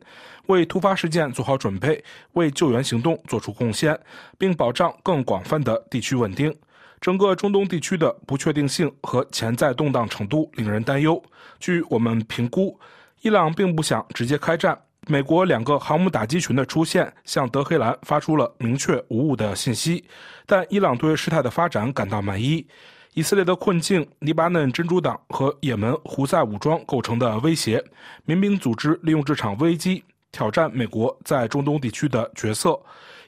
[0.47, 3.99] 为突发事件做好准备，为救援行动做出贡献，
[4.37, 6.53] 并保障更广泛的地区稳定。
[7.01, 11.23] 整个中东地区的不确定性和潜在动荡程度令人担忧。
[11.59, 12.79] 据我们评估，
[13.23, 14.79] 伊朗并不想直接开战。
[15.07, 20.05] 美国两个航母打击群的出现向德黑兰发出了明确无误的信息，
[20.45, 22.67] 但伊朗对事态的发展感到满意。
[23.15, 27.83] 以色列的困境、黎巴嫩真主党和也门胡塞武装构成的威胁、
[28.25, 32.81] 民兵组织利用这场危机挑战美国在中东地区的角色。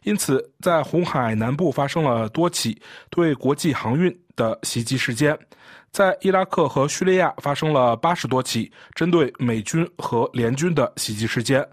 [0.02, 2.76] 因此，在红海南部发生了多起
[3.08, 5.38] 对国际航运的袭击事件，
[5.92, 11.64] 在伊拉克和叙利亚发生了八十多起针对美军和联军的袭击事件。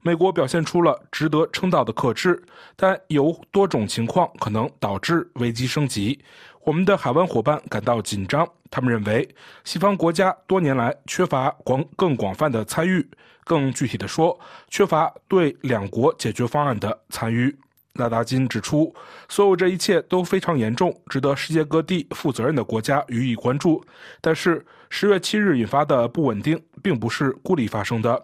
[0.00, 2.42] 美国表现出了值得称道的克制，
[2.76, 6.18] 但有多种情况可能导致危机升级。
[6.62, 9.26] 我们的海湾伙伴感到紧张，他们认为
[9.64, 13.06] 西方国家多年来缺乏广更广泛的参与，
[13.44, 17.54] 更具体的说，缺乏对两国解决方案的参与。
[17.94, 18.92] 拉达金指出，
[19.28, 23.80] 所有这一切都非常严重，值得世界各地负责任的国家予以关注。
[24.20, 28.20] 但是，十月七日引发的不稳定并不是孤立发生的，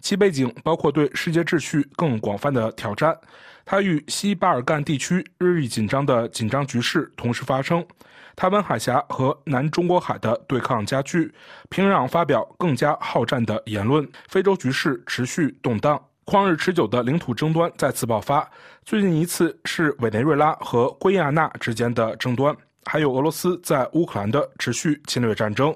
[0.00, 3.16] 其背景包括对世界秩序更广泛的挑战。
[3.64, 7.82] 它与西巴尔干地区日益紧张的紧张局势同时发生，
[8.36, 11.32] 台湾海峡和南中国海的对抗加剧，
[11.68, 16.00] 平壤发表更加好战的言论，非洲局势持续动荡。
[16.24, 18.48] 旷日持久的领土争端再次爆发，
[18.84, 25.74] 最近一次是委内瑞拉和圭亚那之间的争端，还有俄罗斯在乌克兰的持续侵略战争。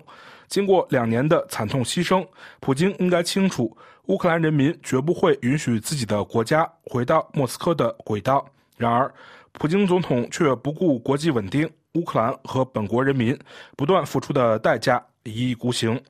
[0.48, 2.26] 经过两年的惨痛牺牲，
[2.60, 8.42] 普京应该清楚，乌克兰人民绝不会允许自己的国家回到莫斯科的轨道。
[8.78, 9.12] 然而，
[9.52, 13.38] 普京总统却不顾国际稳定、乌克兰和本国人民
[13.76, 16.00] 不断付出的代价，一意孤行。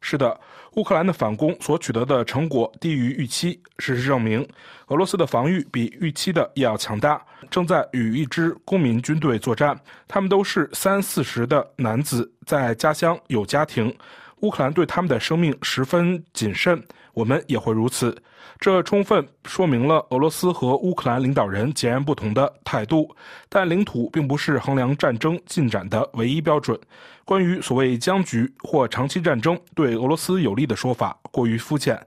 [0.00, 0.38] 是的，
[0.74, 3.60] 乌克兰的反攻所取得的成果低于预期。
[3.78, 4.46] 事实证明，
[4.88, 7.20] 俄罗斯的防御比预期的要强大，
[7.50, 9.78] 正在与一支公民军队作战。
[10.06, 13.92] 他们都是三四十的男子，在家乡有家庭。
[14.40, 16.80] 乌克兰对他们的生命十分谨慎，
[17.16, 18.14] 我们也会如此。
[18.60, 23.08] 这充分说明了俄罗斯和乌克兰领导人截然不同的态度。
[23.48, 26.78] 但领土并不是衡量战争进展的唯一标准。
[27.24, 31.98] 关于所谓僵局或长期战争对俄罗斯有利的说法过于肤浅。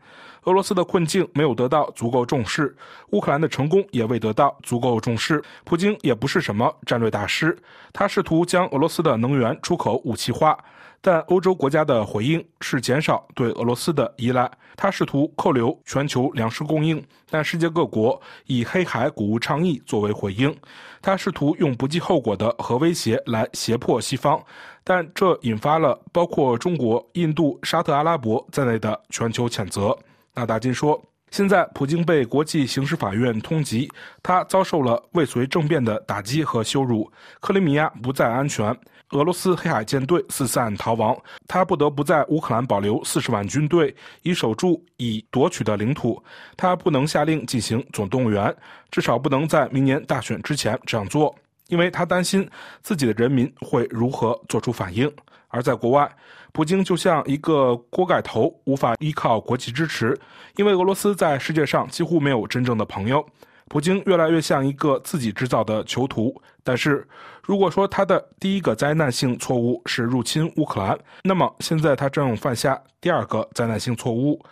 [0.43, 2.75] 俄罗斯的困境没有得到足够重视，
[3.09, 5.43] 乌克兰的成功也未得到足够重视。
[5.65, 7.57] 普京也不是什么战略大师，
[7.91, 10.57] 他试图将俄罗斯的能源出口武器化。
[11.01, 14.49] 但欧洲国家的回应是减少对俄罗斯的依赖。
[14.75, 20.55] 他试图扣留全球粮食供应，但世界各国以黑海谷物倡议作为回应。
[21.01, 24.41] 他试图用不计后果的核威胁来胁迫西方，
[24.83, 29.97] 但这引发了包括中国、印度、沙特阿拉伯在内的全球谴责。
[30.33, 31.01] 纳达金说。
[31.31, 33.87] 现在，普京被国际刑事法院通缉，
[34.23, 37.07] 他遭受了未遂政变的打击和羞辱。
[37.39, 38.75] 克里米亚不再安全，
[39.11, 41.17] 俄罗斯黑海舰队四散逃亡，
[41.47, 46.21] 他不得不在乌克兰保留四十万军队，以守住已夺取的领土。
[46.55, 48.55] 他不能下令进行总动员，
[48.91, 51.35] 至少不能在明年大选之前这样做，
[51.69, 52.47] 因为他担心
[52.83, 55.11] 自己的人民会如何做出反应。
[55.47, 56.07] 而在国外，
[56.51, 60.15] 普京就像一个锅盖头，无法依靠国际支持，
[60.55, 63.25] 因为俄罗斯在世界上几乎没有真正的朋友。
[63.69, 66.41] 普京越来越像一个自己制造的囚徒。
[66.63, 67.07] 但是，
[67.41, 74.43] 如果说他的第一个灾难性错误是入侵乌克兰，那么现在他正犯下第二个灾难性错误。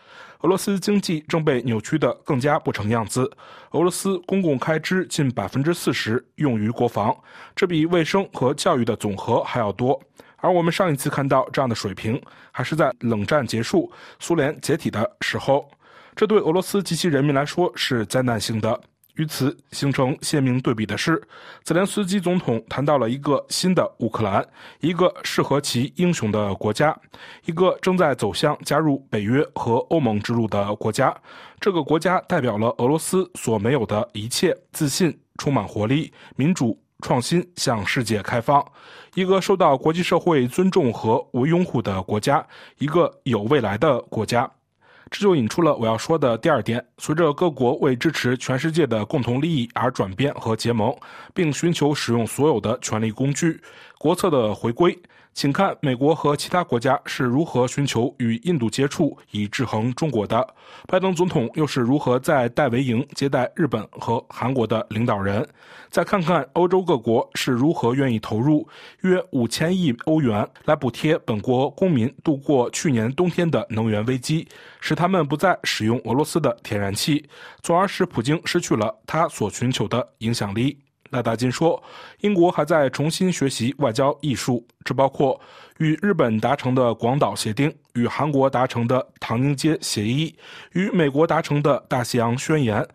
[0.41, 3.29] 俄罗斯经济正被扭曲的更加不成样子。
[3.71, 7.15] 俄罗斯公共开支近百分之四十用于国防，
[7.55, 9.99] 这比卫生和教育的总和还要多。
[10.37, 15.67] 而我们上一次看到这样的水平，还是在冷战结束、苏联解体的时候。
[16.15, 18.79] 这对俄罗斯及其人民来说是灾难性的。
[19.17, 21.21] 与此形成鲜明对比的是，
[21.63, 24.45] 泽连斯基总统谈到了一个新的乌克兰，
[24.79, 26.97] 一个适合其英雄的国家，
[27.45, 31.15] 一个正在走向加入北约和欧盟之路的国家。
[31.59, 38.63] 这个国家代表了俄罗斯所没有的一切：自信、充满活力、民主、创新、向世界开放，
[39.15, 42.45] 一个受到国际社会尊重和为拥护的国家，
[42.77, 44.49] 一个有未来的国家。
[45.09, 50.95] 这就引出了我要说的第二点：随着各国为支持全世界的共同利益而转变和结盟，
[51.33, 53.59] 并寻求使用所有的权力工具，
[53.97, 54.97] 国策的回归。
[55.37, 60.55] 请看美国和其他国家是如何寻求与印度接触以制衡中国的，
[60.87, 65.47] 拜登总统又是如何在戴维营接待日本和韩国的领导人。
[65.91, 68.67] 再看看欧洲各国是如何愿意投入
[69.01, 74.47] 约五千亿欧元来补贴本国公民度过去年冬天的能源危机，
[74.81, 77.23] 使他们不再使用俄罗斯的天然气，
[77.61, 80.79] 从而使普京失去了他所寻求的影响力。
[81.11, 81.81] 赖大金说，
[82.21, 85.39] 英国还在重新学习外交艺术，这包括
[85.77, 90.35] 与日本达成的广岛协定、与韩国达成的唐宁街协议、
[90.73, 92.85] 与美国达成的大西洋宣言，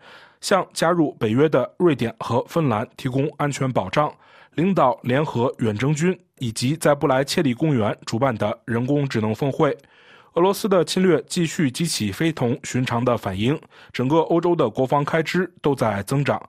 [0.41, 4.13] 向加入北约的瑞典和芬兰提供安全保障，
[4.55, 9.75] 领导联合远征军，以及在布莱切利公园主办的人工智能峰会。
[10.33, 13.59] 俄罗斯的侵略继续激起非同寻常的反应，
[13.91, 16.41] 整个欧洲的国防开支都在增长。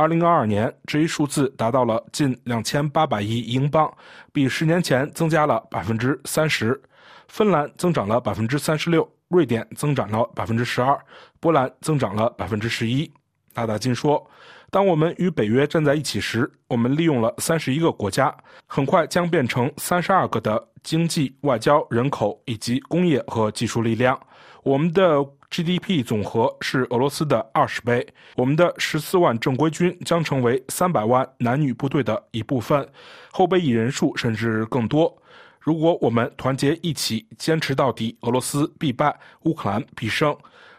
[0.00, 3.92] 二零二二年，这一数字达到了近两千八百亿英镑，
[4.32, 6.80] 比十年前增加了百分之三十。
[7.28, 10.98] 芬兰增长了百分之三十六，瑞典增长了百分之十二，
[11.38, 13.12] 波兰增长了百分之十一。
[13.54, 14.26] 纳达金说
[14.72, 18.34] ：“当我们与北约站在一起时，我们利用了三十一个国家，
[18.66, 24.18] 很快将变成三十二个的经济、外交、人口以及工业和技术力量。
[24.62, 28.06] 我们的。” GDP 总和是俄罗斯的二十倍。
[28.36, 32.88] 我们的十四万正规军将成为三百万男女部队的一部分，
[33.32, 35.14] 后备役人数甚至更多。
[35.58, 40.34] 如果我们团结一起，坚持到底，俄罗斯必败，乌克兰必胜。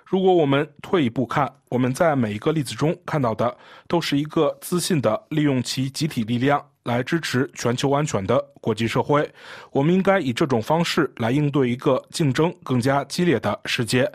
[0.05, 3.55] 如果我们退一步看，我们在每一个例子中看到的，
[3.87, 9.29] 都是一个自信的利用其集体力量来支持全球安全的国际社会。
[9.71, 14.11] 我们应该以这种方式来应对一个竞争更加激烈的世界。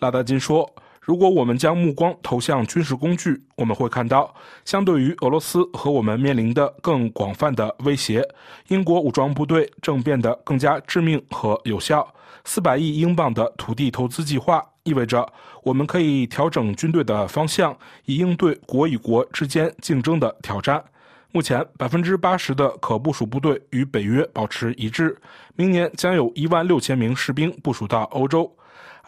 [0.00, 0.68] 拉达金说
[1.02, 4.32] ：“如果我们将目光投向军事工具，我们会看到，
[4.64, 8.26] 相对于俄罗斯和我们面临的更广泛的威胁，
[8.68, 12.06] 英国武装部队正变得更加致命和有效。
[12.44, 15.30] 四百亿英镑的土地投资计划意味着
[15.64, 20.82] 我们可以调整军队的方向，以应对国与国之间竞争的挑战。
[21.32, 25.18] 目前，百分之八十的可部署部队与北约保持一致。
[25.56, 28.50] 明年将有一万六千名士兵部署到欧洲。”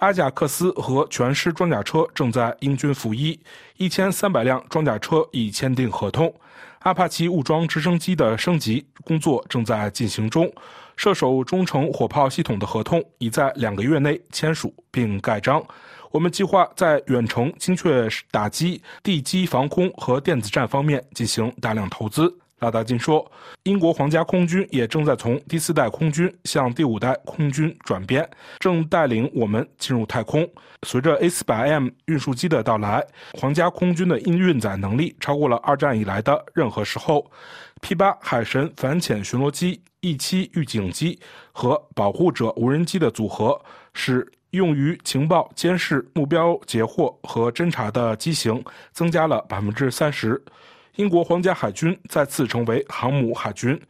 [0.01, 3.39] 阿贾克斯和全师装甲车正在英军服役，
[3.77, 6.35] 一千三百辆装甲车已签订合同。
[6.79, 10.51] 阿帕奇武装直升机的升级工作正在进行中，
[10.97, 15.63] 射手中程火炮系统的合同已在两个月内签署并盖章。
[16.11, 22.35] 我们计划在远程精确打击、地基防空和电子战方面进行大量投资。
[22.61, 23.31] 拉达金说
[23.65, 30.49] ：“英国皇家空军也正在从第四代空军向第五代空军转变，正带领我们进入太空。
[30.87, 37.31] 随着 A400M 运输机的到来，皇家空军的运运载能力超过了二战以来的任何时候。
[37.81, 41.19] P8 海神反潜巡逻机、E7 预警机
[41.53, 43.59] 和保护者无人机的组合，
[43.95, 50.39] 使用于情报监视、目标截获和侦察的机型增加了百分之三十。”
[50.97, 53.81] 英国皇家海军再次成为航母海军，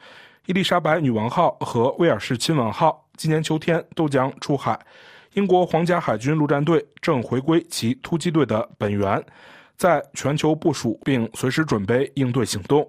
[0.46, 4.78] 伊丽莎白女王号和威尔士亲王号今年秋天都将出海。
[5.34, 9.22] 英国皇家海军陆战队正回归其突击队的本源，
[9.76, 12.86] 在全球部署并随时准备应对行动。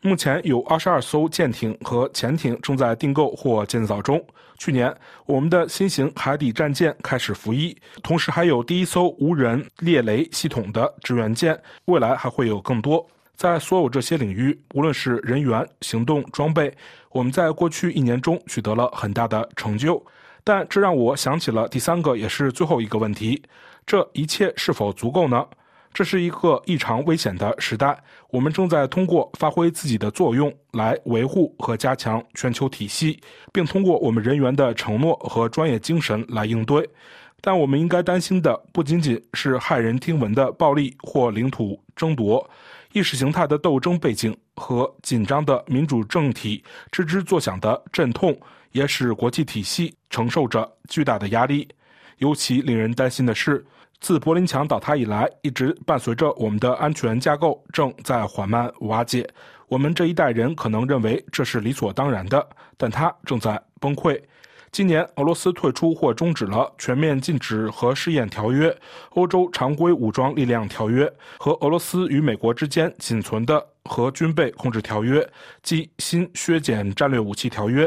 [0.00, 4.22] 目前有二十二艘舰艇和潜艇正在订购或建造中。
[4.58, 4.94] 去年，
[5.24, 13.04] 我们的新型海底战舰开始服役，同时还有第一艘无人猎雷系统的支援舰，未来还会有更多。
[13.36, 16.72] 在所有这些领域，无论是人员、行动、装备，
[17.10, 20.04] 我们在过去一年中取得了很大的成就。
[20.42, 23.42] 但这让我想起了第三个，也是最后一个问题：
[23.86, 25.46] 这一切是否足够呢？
[25.92, 27.96] 这是一个异常危险的时代，
[28.30, 33.20] 我们正在通过发挥自己的作用来维护和加强全球体系，
[33.52, 36.84] 并通过我们人员的承诺和专业精神来应对。
[37.40, 42.44] 但我们应该担心的不仅仅是骇人听闻的暴力或领土争夺，
[42.94, 48.34] 意识形态的斗争背景和紧张的民主政体吱吱作响的阵痛，
[48.72, 51.68] 也使国际体系承受着巨大的压力。
[52.18, 53.62] 尤其令人担心的是。
[54.00, 59.26] 自柏林墙倒塌以来，一直伴随着我们的安全架构正在缓慢瓦解。
[59.66, 64.20] 我们这一代人可能认为这是理所当然的，但它正在崩溃。
[64.74, 68.76] 今年，俄罗斯退出或终止了全面禁止核试验条约、
[69.10, 71.08] 欧洲常规武装力量条约
[71.38, 75.24] 和俄罗斯与美国之间仅存的核军备控制条约
[75.62, 77.86] 及新削减战略武器条约。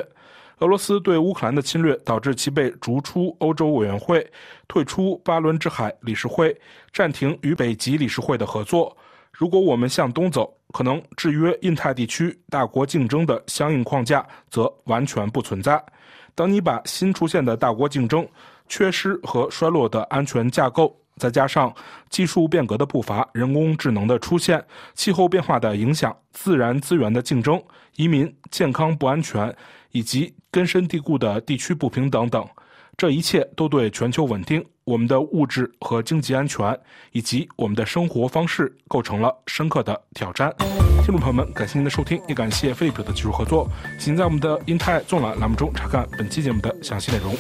[0.60, 4.26] 俄罗斯对乌克兰的侵略导致其被逐出欧洲委员会，
[4.66, 6.58] 退出巴伦支海理事会，
[6.94, 8.96] 暂停与北极理事会的合作。
[9.34, 15.84] 如果我们向东走，可能制约印太地区大国竞争的相应框架则完全不存在。
[16.38, 18.26] 当你把新出现的大国竞争、
[18.70, 21.74] 缺失和衰落的安全架构，再加上
[22.10, 24.64] 技术变革的步伐、人工智能的出现、
[24.94, 27.60] 气候变化的影响、自然资源的竞争、
[27.96, 29.54] 移民、健康不安全。
[29.92, 32.46] 以及根深蒂固的地区不平等等，
[32.98, 36.78] 这一切都对全球稳定、我们的物质和经济安全
[37.14, 40.54] 以及我们的生活方式构成了深刻的挑战。
[41.08, 43.66] 听众朋友们，感谢您的收听，也感谢飞利浦的技术合作。
[43.98, 47.34] 请在我们的“英泰纵览”栏目中查看本期节目的详细内容。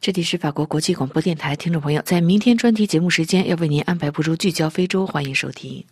[0.00, 5.84] 这里是法国国际广播电台，听众朋友，在明天专题节目时间要为您安排播出《聚焦非洲》，欢迎收听。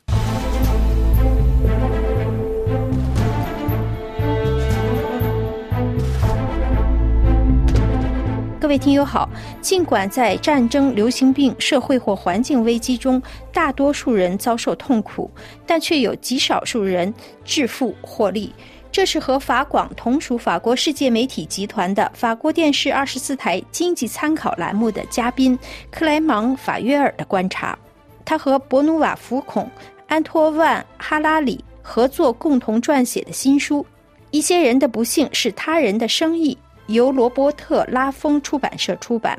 [8.70, 9.28] 各位听友好，
[9.60, 13.20] 尽管在战争、流行病、社会或环境危机中，
[13.52, 15.28] 大多数人遭受痛苦，
[15.66, 17.12] 但却有极少数人
[17.44, 18.54] 致富获利。
[18.92, 25.58] 这是和法广同属法国世界媒体集团的法国电视二十四台经济参考栏目的嘉宾
[25.90, 27.76] 克莱芒·法约尔的观察。
[28.24, 29.68] 他和博努瓦·福孔、
[30.06, 33.82] 安托万·哈拉里合作，共同撰写的新书
[34.30, 36.56] 《一些人的不幸是他人的生意》。
[36.90, 39.38] 由罗伯特·拉风出版社出版。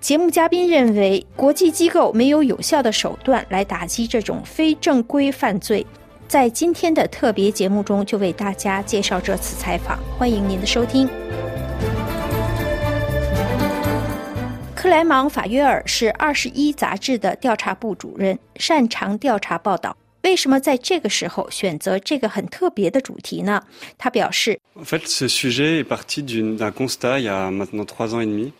[0.00, 5.86] 节目嘉宾认为，国际机构没有有效的手段来打击这种非正规犯罪。
[6.26, 9.98] 在今天的特别节目中，就为大家介绍这次采访。
[10.18, 11.08] 欢迎您的收听。
[14.74, 19.94] 克莱芒·法约尔是《二十一》杂志的调查部主任，擅长调查报道。
[20.22, 23.62] 为什么在这个时候选择这个很特别的主题呢？
[23.96, 24.58] 他表示。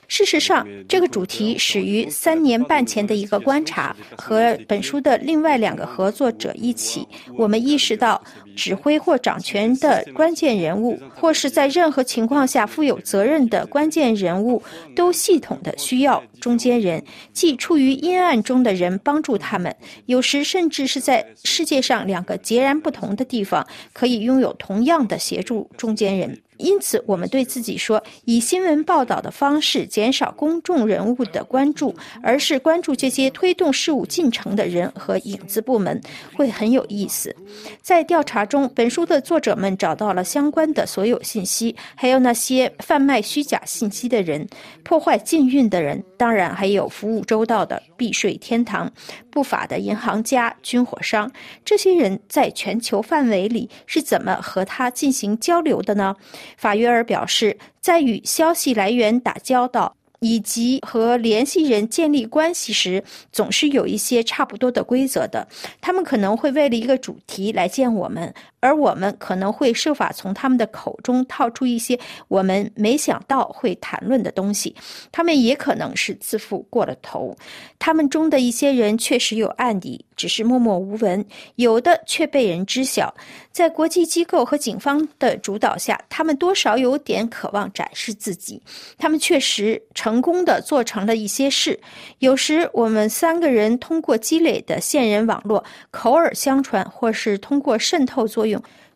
[0.08, 7.06] 事实上，这个主题始于三年半前的一个观察，和本书的另外两个合作者一起，
[7.36, 8.22] 我们意识到。
[8.56, 14.62] 指挥或掌权的关键人物，或是在任何情况下负有责任的关键人物，
[14.94, 17.02] 都系统的需要中间人，
[17.32, 19.74] 即处于阴暗中的人帮助他们。
[20.06, 26.38] 有时甚至是在世界上两个截然不同的地方，可以拥有同样的协助中间人。
[26.60, 36.00] 因此，我们对自己说：以新闻报道的方式减少公众人物的关注，而是关注这些推动事务进程的人和影子部门，
[36.36, 37.34] 会很有意思。
[37.80, 44.46] 在调查中，本书的作者们找到了相关的所有信息，还有那些贩卖虚假信息的人、
[44.84, 48.90] 破坏禁运的人，当然还有服务周到的避税天堂、
[49.30, 51.30] 不法的银行家、军火商。
[51.64, 56.14] 这些人在全球范围里是怎么和他进行交流的呢？
[56.56, 65.48] 法约尔表示，在与消息来源打交道以及和联系人建立关系时，总是有一些差不多的规则的。
[65.80, 68.34] 他们可能会为了一个主题来见我们。
[68.60, 71.98] 而我们可能会设法从他们的口中套出一些
[72.28, 74.74] 我们没想到会谈论的东西。
[75.10, 77.36] 他们也可能是自负过了头。
[77.78, 81.22] 他们中的一些人确实有案底，只是默默无闻；
[81.56, 83.14] 有的却被人知晓。
[83.50, 88.62] 在国际机构和警方的主导下，他们多少有点渴望展示自己。
[88.98, 91.78] 他们确实成功的做成了一些事。
[92.18, 98.49] 有时我们三个人通过积累的线人网络，口耳相传，或是通过渗透作用。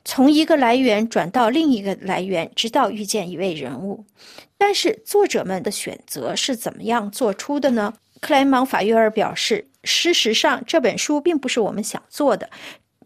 [0.04, 4.04] 从一个来源转到另一个来源，直到遇见一位人物。
[4.58, 7.94] 但是作者们的选择是怎么样做出的呢？
[8.20, 12.48] 克莱芒·法约尔表示：“事实上，这本书并不是我们想做的。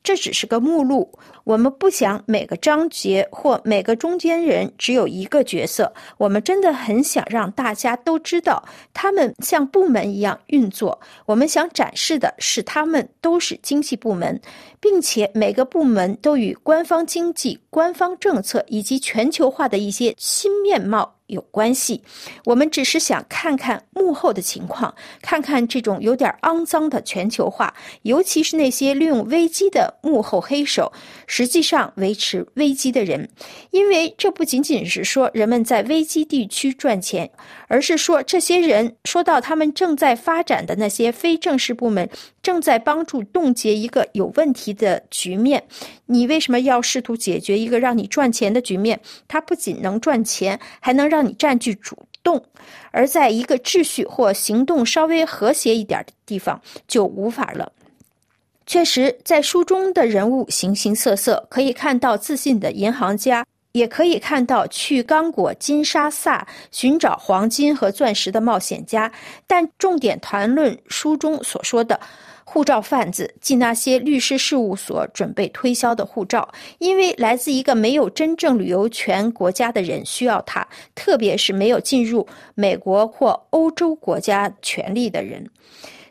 [0.03, 1.19] 这只是个目录，
[1.49, 5.91] 我们不想每个章节或每个中间人只有一个角色。
[6.19, 11.01] 我们真的很想让大家都知道，他们像部门一样运作。
[11.25, 14.39] 我们想展示的是，他们都是经济部门，
[14.79, 21.15] 并且每个部门都与官方经济、官方政策以及全球化的一些新面貌。
[21.29, 22.03] 有关系，
[22.47, 30.91] 我们只是想看看幕后的情况，看看这种有点肮脏的全球化，尤其是那些利用危机的幕后黑手，
[31.39, 33.29] 实际上维持危机的人。
[33.71, 37.31] 因为这不仅仅是说人们在危机地区赚钱，
[37.69, 42.11] 而是说这些人说到他们正在发展的那些非正式部门。
[42.43, 45.63] 正在帮助冻结一个有问题的局面，
[46.07, 48.99] 你为什么要试图解决一个让你赚钱的局面？
[49.29, 52.43] 它不仅能赚钱，还能让你占据主动，
[52.91, 57.71] 而在一个秩序或行动稍微和谐一点的地方就无法了。
[58.69, 63.45] 确实，在书中的人物形形色色，可以看到自信的银行家。
[63.73, 69.13] 也可以看到去刚果金沙萨寻找黄金和钻石的冒险家，
[69.47, 72.01] 但重点谈论书中所说的
[72.45, 76.49] 护照贩子，即那些律师事务所准备推销的护照，
[76.79, 85.49] 因为来自一个没有真正旅游权国家的人需要它，特别是没有进入美国或欧洲国家权利的人。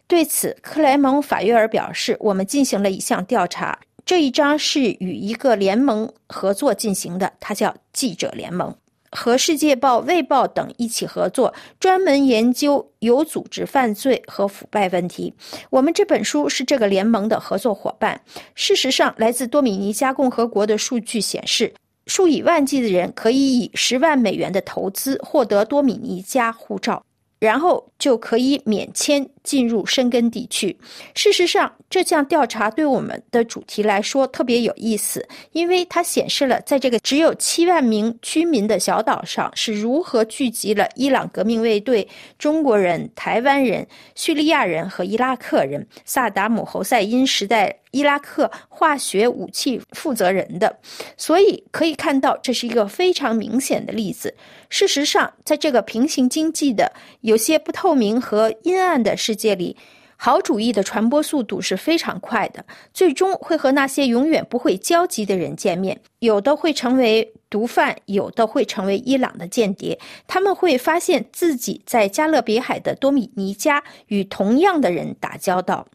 [0.07, 8.73] 对此，克莱蒙法约尔表示：“我们进行了一项调查。”这一章是与一个联盟合作进行的，它叫记者联盟，
[9.11, 15.33] 和《世界报》《卫报》等一起合作，专门研究有组织犯罪和腐败问题。
[15.69, 18.21] 我们这本书是这个联盟的合作伙伴。
[18.55, 21.73] 事实上，来自多米尼加共和国的数据显示，
[22.05, 27.03] 数以万计的人可以以十万美元的投资获得多米尼加护照。
[27.39, 30.75] 然后就可以免签进入申根地区。
[31.13, 42.07] 事实上，这项调查对我们的主题来说特别有意思，因为它显示了在这个只有七万名居民的小岛上是如何聚集了伊朗革命卫队、
[42.37, 50.77] 中国人、台湾人、叙利亚人和伊拉克人、萨达姆侯赛因时代伊拉克化学武器负责人的。
[51.17, 54.35] 所以可以看到，这是一个非常明显的例子。
[54.69, 59.75] 事实上，在这个平行经济的有些不透明和阴暗的世界里，
[60.15, 65.99] 好主义的传播速度是非常快的，最终会和那些永远不会交集的人见面。
[66.19, 69.99] 有的会成为毒贩，有的会成为伊朗的间谍。
[70.27, 75.87] 他们会发现自己在加勒比海的多米尼加与同样的人打交道。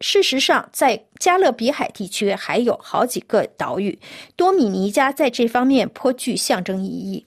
[0.00, 3.98] 事实上，在加勒比海地区还有好几个岛屿，
[4.36, 7.24] 多米尼加在这方面颇具象征意义。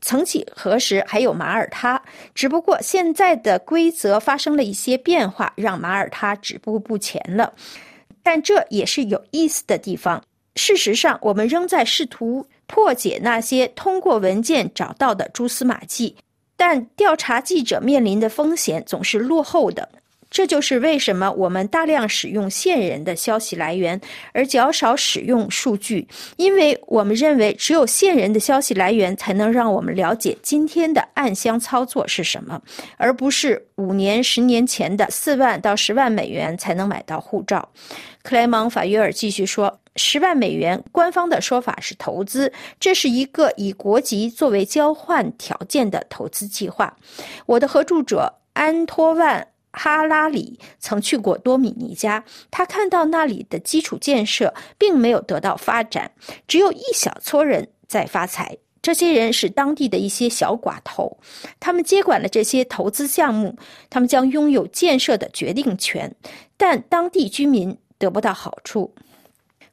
[0.00, 2.02] 曾几何时，还有马耳他，
[2.34, 7.52] 只不过现在的规则发生了一些变化，让马耳他止步不前了。
[8.22, 10.22] 但这也是有意思的地方。
[10.56, 16.16] 事实上，我们仍在试图破解那些通过文件找到的蛛丝马迹，
[16.56, 19.88] 但调查记者面临的风险总是落后的。
[20.32, 24.00] 这就是为什么我们大量使用线人的消息来源，
[24.32, 32.60] 而较少使用数据，因为我们认为只有线人的消息来源才能让我们了解今天的暗箱操作是什么，
[32.96, 37.68] 而不是五年、十年前的四万到十万美元才能买到护照。
[38.22, 46.96] 克莱芒法约尔继续说：“十万美元，官方的说法是投资，这是一个以国籍作为交换条件的投资计划。”
[47.44, 49.46] 我的合著者安托万。
[49.72, 56.12] 哈拉里曾去过多米尼加，他看到那里的基础建设并没有得到发展，
[56.46, 58.58] 只有一小撮人在发财。
[58.82, 61.18] 这些人是当地的一些小寡头，
[61.60, 63.56] 他们接管了这些投资项目，
[63.88, 66.14] 他们将拥有建设的决定权，
[66.56, 68.92] 但当地居民得不到好处。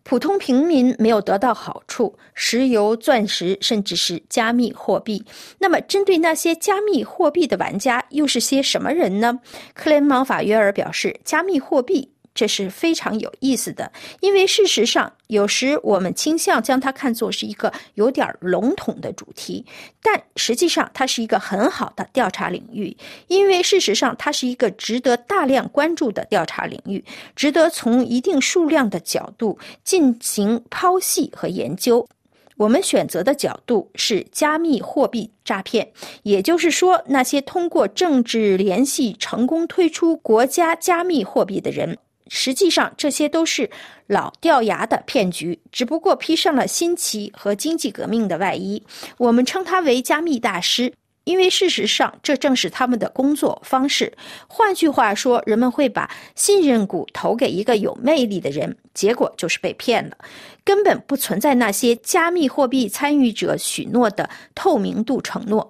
[0.10, 5.24] 普通平民没有得到好处，石油、钻石，甚至是加密货币。
[5.60, 9.40] 那么，针对那些加密货币的玩家，又是些什么人呢？
[9.76, 12.10] 克雷芒法约尔表示，加密货币。
[12.40, 19.66] 这是非常有意思的，因为事实上，有时我们倾向将它看作是一个有点笼统的主题，
[20.02, 22.96] 但实际上它是一个很好的调查领域，
[23.28, 27.04] 因为事实上它是一个值得大量关注的调查领域，
[27.36, 32.08] 值得从一定数量的角度进行剖析和研究。
[32.56, 35.92] 我们选择的角度是加密货币诈骗，
[36.24, 41.98] 也就是说，那些通过政治联系成功推出国家加密货币的人。
[42.30, 43.70] 实际上，这些都是
[44.08, 48.82] 老掉牙的骗局，只不过披上了新奇和经济革命的外衣。
[49.18, 54.14] 我们称他为加密大师，因为事实上这正是他们的工作方式。
[54.48, 60.18] 换句话说，人们会把信任股投给一个有魅力的人，结果就是被骗了。
[60.64, 65.70] 根本不存在那些加密货币参与者许诺的透明度承诺。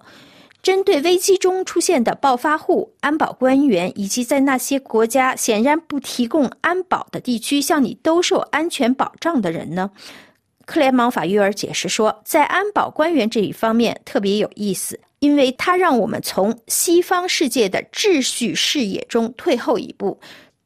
[0.62, 9.90] 针对危机中出现的暴发户、安保官员，以及在那些国家显然不提供安保的地区向你兜售安全保障的人呢？
[10.66, 20.20] 克莱芒法约尔解释说，在安保官员这一方面特别有意思，因为他让我们从西方世界的秩序视野中退后一步。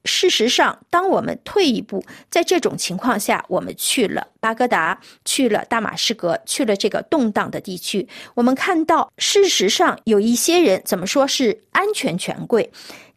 [0.04, 12.70] 事实上，当我们退一步，在这种情况下，我们去了巴格达，去了大马士革，去了这个动荡的地区，我们看到，事实上有一些人怎么说是安全权贵，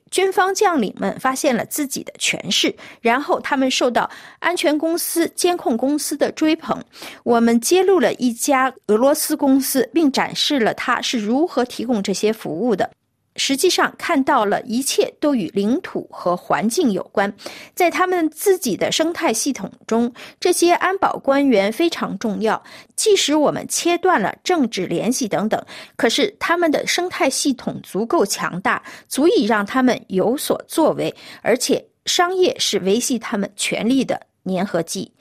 [0.10, 4.10] 军方将领们发现了自己的权势，然后他们受到
[4.40, 6.82] 安全公司、监控公司的追捧。
[7.24, 12.90] 我们揭露了一家俄罗斯公司，并展示了它是如何提供这些服务的。
[13.38, 17.34] 实际上看到了一切都与领土和环境有关，
[17.74, 22.62] 在他们自己的生态系统中，这些安保官员非常重要。
[22.96, 25.64] 即使我们切断了政治联系等等，
[25.96, 35.12] 可是他们的生态系统足够强大，足以让他们有所作为，而且商业是维系他们权力的粘合剂。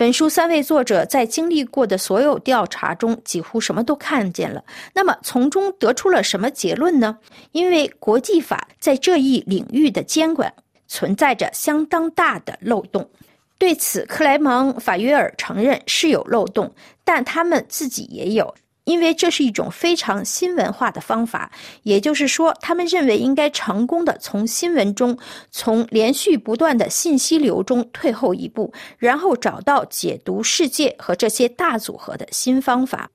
[0.00, 4.64] 本书三位作者在经历过的所有调查中，几乎什么都看见了。
[4.94, 7.18] 那么，从中得出了什么结论呢？
[7.52, 10.50] 因为国际法在这一领域的监管
[10.88, 13.06] 存在着相当大的漏洞。
[13.58, 16.72] 对此，克莱蒙法约尔承认是有漏洞，
[17.04, 18.54] 但他们自己也有。
[18.90, 21.52] 因为这是一种非常新文化的方法，
[21.84, 25.16] 也就是说，他们认为应该成功的从新闻中、
[25.52, 33.08] 从连续不断的信息流中退后一步，然后找到解读世界和这些大组合的新方法。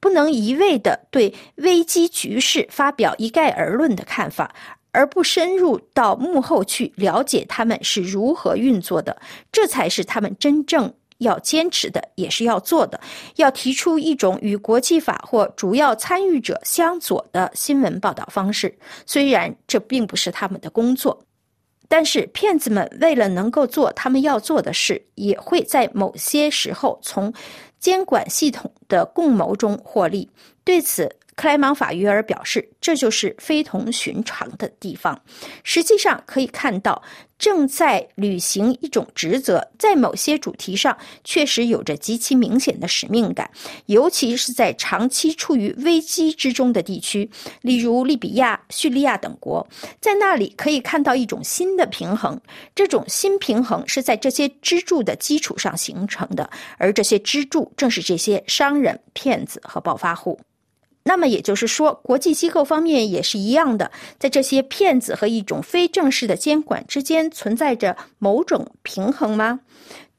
[0.00, 4.52] 不能一味的对危机局势发表一概而论的看法，
[4.90, 10.92] 而不深入到幕后去了解他们是如何运作的，这才是他们真正。
[11.22, 13.00] 要坚持的也是要做的，
[13.36, 18.76] 要提出一种与国际法或主要参与者相左的新闻报道方式。
[19.06, 21.24] 虽然这并不是他们的工作，
[21.88, 27.32] 但是骗子们为了能够做他们要做的事，也会在某些时候从
[27.78, 30.30] 监管系统的共谋中获利。
[30.64, 35.20] 对此，克莱芒法约尔表示，这就是非同寻常的地方。
[35.64, 37.02] 实际上可以看到。
[37.42, 43.50] 正在履行一种职责，在某些主题上确实有着极其明显的使命感，
[43.86, 47.28] 尤其是在长期处于危机之中的地区，
[47.62, 49.66] 例如利比亚、叙利亚等国，
[50.00, 52.40] 在那里可以看到一种新的平衡。
[52.76, 60.38] 这种新平衡是在这些支柱的基础上形成的，而这些支柱正是这些商人、骗子和暴发户。
[61.04, 69.60] 那么也就是说，国际机构方面也是一样的，在这些骗子和一种非正式的监管之间存在着某种平衡吗？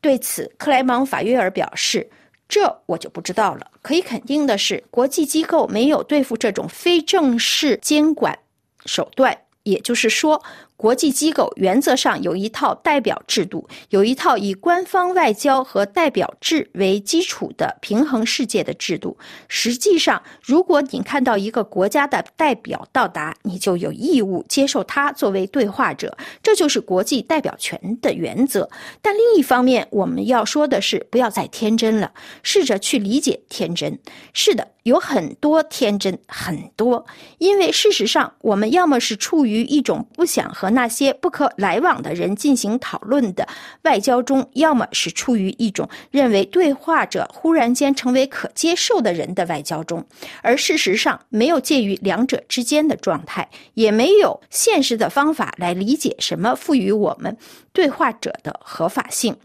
[0.02, 2.10] 对此，克莱芒法约尔表示
[2.50, 3.68] ：“这我就不知道了。
[3.82, 8.38] 可以肯定的是，国际机构没有对付这种非正式监管
[8.86, 10.44] 手段，也就是说。”
[10.84, 19.18] 国际机构原则上有一套代表制度，有一套以官方外交和代表制为基础的平衡世界的制度。
[19.48, 28.70] 实际上，如果你看到一个国家的代表到达，你就有义务接受他作为对话者，这就是国际代表权的原则。
[29.02, 32.12] 但另一方面，我们要说的是，不要再天真了，
[32.44, 33.98] 试着去理解天真。
[34.34, 37.06] 是的，有很多天真，很多，
[37.38, 43.48] 因为事实上，我们要么是处于一种不想和那些不可来往的人进行讨论的
[43.84, 50.06] 外交中，要么是处于一种认为对话者忽然间成为可接受的人的外交中，
[50.42, 57.38] 而事实上没有介于两者之间的状态，也没有现实的方法来理解什么赋予我们
[57.72, 59.38] 对话者的合法性。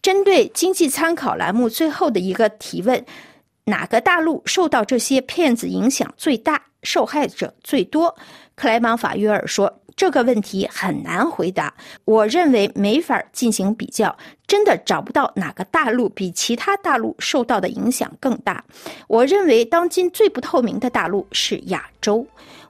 [0.00, 3.04] 针对经济参考栏目最后的一个提问：
[3.66, 8.16] 哪个大陆受到这些骗子影响最大，受害者最多？
[8.54, 9.82] 克莱芒法约尔说。
[9.96, 11.72] 这个问题很难回答，
[12.04, 14.14] 我认为没法进行比较，
[14.46, 18.62] 真的找不到哪个大陆比其他大陆受到的影响更大。
[19.08, 22.26] 我认为当今最不透明的大陆是亚洲。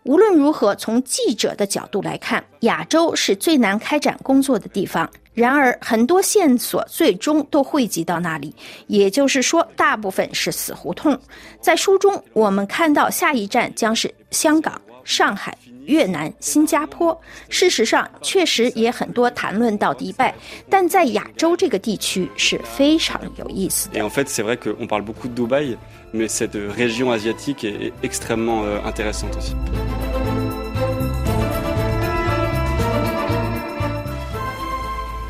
[0.07, 5.11] 无论如何，从记者的角度来看，亚洲是最难开展工作的地方。
[5.35, 8.55] 然而，很多线索最终都汇集到那里，
[8.87, 11.19] 也就是说，大部分是死胡同。
[11.61, 14.81] 在书中，我们看到下一站将是香港。
[15.07, 17.19] 上海、越南、新加坡。
[17.49, 20.35] 事实上，确实也很多谈论到迪拜，
[20.69, 24.01] 但在亚洲这个地区是非常有意思的。
[24.01, 25.79] Et en fait, c'est vrai qu'on parle beaucoup de Dubaï,
[26.13, 29.55] mais cette région asiatique est extrêmement euh, intéressante aussi.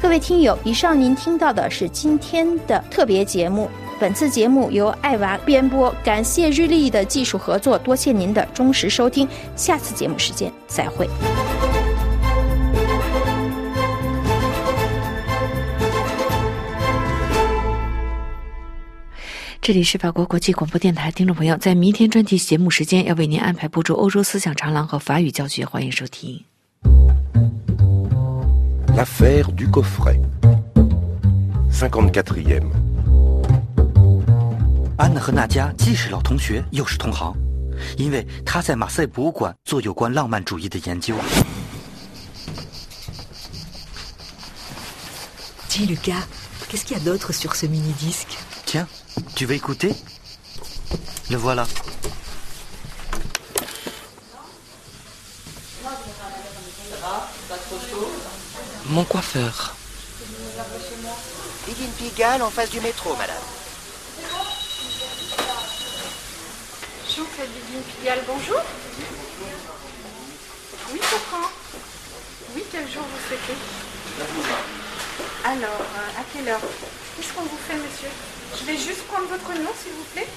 [0.00, 3.68] 各位听友，以上您听到的是今天的特别节目。
[3.98, 9.26] 本次节目由爱娃编播，感谢日历的技术合作，多谢您的忠实收听。
[9.56, 11.08] 下次节目时间再会。
[19.62, 26.44] 这里是法国国际广播电台，听众朋友，在明天专题节目时间要为您安排播出欧洲思想长廊和法语教学，欢迎收听。
[28.94, 30.20] L'affaire du coffret.
[31.72, 32.95] 54e.
[34.97, 37.35] 安娜和娜迦既是老同学，又是同行，
[37.97, 41.15] 因为她在马赛博物馆做有关浪漫主义的研究。
[45.69, 46.23] Dis Lucas,
[46.67, 48.87] qu'est-ce qu'il y a d'autre sur ce mini-disque Tiens,
[49.35, 49.95] tu veux écouter
[51.29, 51.65] Le voilà.
[58.89, 59.73] Mon coiffeur.
[61.65, 63.37] Bidine Pigalle en face du métro, madame.
[67.86, 68.60] Pigalle, bonjour.
[70.92, 71.48] Oui, je comprends.
[72.54, 73.56] Oui, quel jour vous souhaitez?
[75.44, 76.60] Alors, euh, à quelle heure?
[77.16, 78.08] Qu'est-ce qu'on vous fait, monsieur?
[78.58, 80.28] Je vais juste prendre votre nom, s'il vous plaît.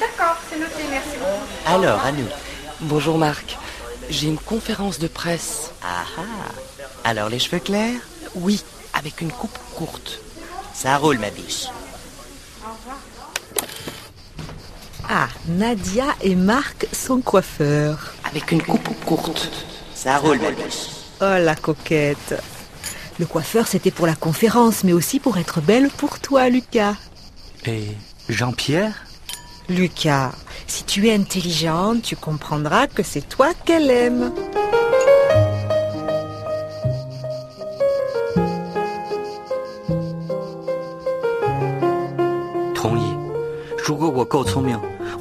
[0.00, 1.46] D'accord, c'est noté, merci beaucoup.
[1.66, 2.28] Alors, à nous.
[2.80, 3.56] Bonjour Marc.
[4.10, 5.70] J'ai une conférence de presse.
[5.82, 6.22] Ah ah.
[7.04, 8.00] Alors, les cheveux clairs?
[8.34, 8.62] Oui,
[8.92, 10.20] avec une coupe courte.
[10.74, 11.66] Ça roule, ma biche.
[15.08, 18.14] Ah, Nadia et Marc sont coiffeurs.
[18.24, 19.50] Avec une coupe courte.
[19.94, 20.50] Ça roule, la
[21.20, 22.34] Oh, la coquette.
[23.18, 26.96] Le coiffeur, c'était pour la conférence, mais aussi pour être belle pour toi, Lucas.
[27.66, 27.88] Et
[28.28, 29.04] Jean-Pierre?
[29.68, 30.32] Lucas,
[30.66, 34.32] si tu es intelligente, tu comprendras que c'est toi qu'elle aime.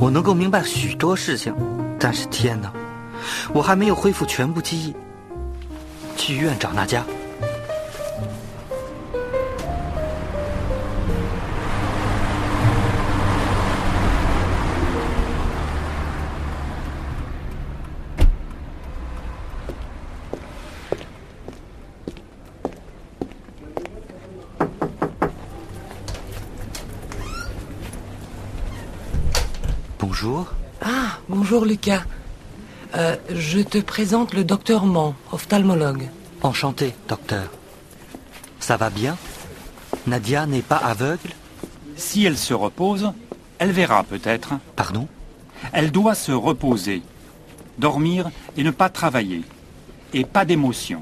[0.04, 1.56] 我，能够明白许多事情。
[1.98, 2.70] 但是天哪，
[3.54, 4.94] 我还没有恢复全部记忆。
[6.18, 7.06] 去医院找那家。
[30.06, 30.48] Bonjour.
[30.82, 32.04] Ah, bonjour Lucas.
[32.94, 36.10] Euh, je te présente le docteur Mon, ophtalmologue.
[36.42, 37.50] Enchanté, docteur.
[38.60, 39.16] Ça va bien?
[40.06, 41.30] Nadia n'est pas aveugle?
[41.96, 43.14] Si elle se repose,
[43.60, 44.56] elle verra peut-être.
[44.76, 45.08] Pardon?
[45.72, 47.02] Elle doit se reposer,
[47.78, 49.44] dormir et ne pas travailler.
[50.14, 51.02] Et pas d'émotion.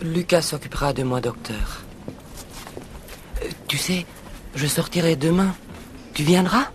[0.00, 1.82] Lucas s'occupera de moi, docteur.
[3.42, 4.06] Euh, tu sais,
[4.54, 5.54] je sortirai demain.
[6.14, 6.68] Tu viendras?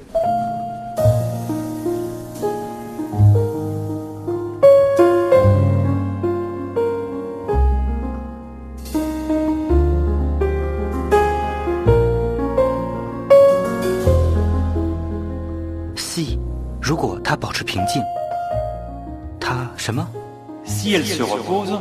[21.04, 21.80] Elle se repose,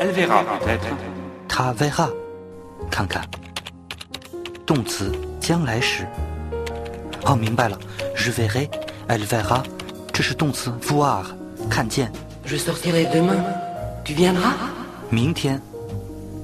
[0.00, 0.96] elle verra peut-être.
[1.48, 2.10] 他 verra，
[2.90, 3.24] 看看，
[4.66, 6.06] 动词将来时。
[7.24, 7.78] 哦，明白了
[8.16, 9.62] ，je verrai，elle verra，
[10.12, 11.24] 这是动词 voir，
[11.70, 12.10] 看见。
[12.44, 13.42] Je sortirai demain.
[14.04, 14.52] Tu viendras
[15.10, 15.60] 明天，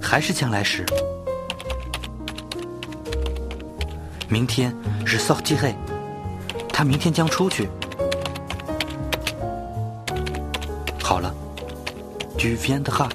[0.00, 0.86] 还是将来时。
[4.28, 4.74] 明天
[5.04, 5.74] ，je sortirai，
[6.72, 7.68] 他明天将出去。
[12.40, 13.10] ，tu viendras，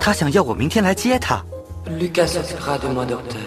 [0.00, 1.40] 他想要我明天来接他。
[1.86, 3.38] Lucas s'occupera de moi, docteur.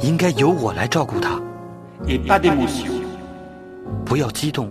[0.00, 1.40] 应该由我来照顾他。
[2.06, 2.90] Et pas d'émotion.
[4.04, 4.68] 不要激动。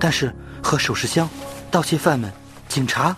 [0.00, 1.28] 但是和首饰箱、
[1.70, 2.32] 盗窃犯们、
[2.68, 3.16] 警察，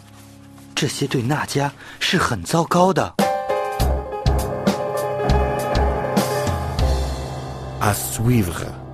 [0.74, 3.14] 这些对娜迦是很糟糕的。
[7.80, 8.85] À suivre.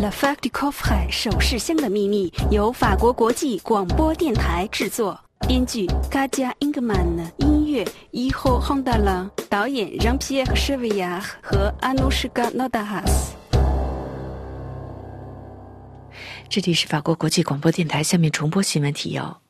[0.00, 7.86] L'affaire du coffret 首饰箱的秘密由法国国际广播电台制作，编剧 kaja Ingman，音乐。
[8.12, 13.36] Iho Hondala，导演让·皮耶克·舍维亚和阿努什卡·诺达哈斯。
[16.48, 19.43] 这里是法国国际广播电台，下面重播新闻提要。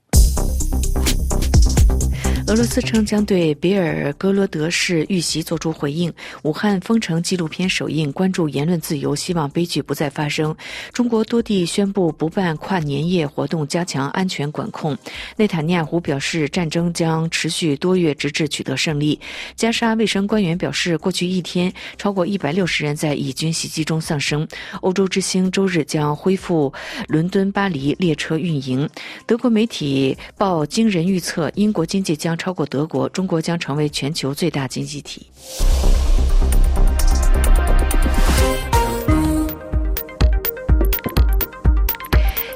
[2.54, 6.12] 俄罗斯称将对别尔格罗德市遇袭作出回应。
[6.44, 10.54] 武汉封城纪录片首映，关注言论自由，希望悲剧不再发生。
[10.92, 14.96] 中国多地宣布不办跨年夜活动，加强安全管控。
[15.36, 19.18] 内塔尼亚胡表示，战争将持续多月，直至取得胜利。
[19.56, 24.46] 加沙卫生官员表示，过去一天超过一百六十人在以军袭击中丧生。
[24.82, 26.72] 欧洲之星周日将恢复
[27.08, 28.88] 伦敦巴黎列车运营。
[29.26, 32.38] 德国媒体报惊人预测，英国经济将。
[32.44, 35.28] 超过德国，中国将成为全球最大经济体。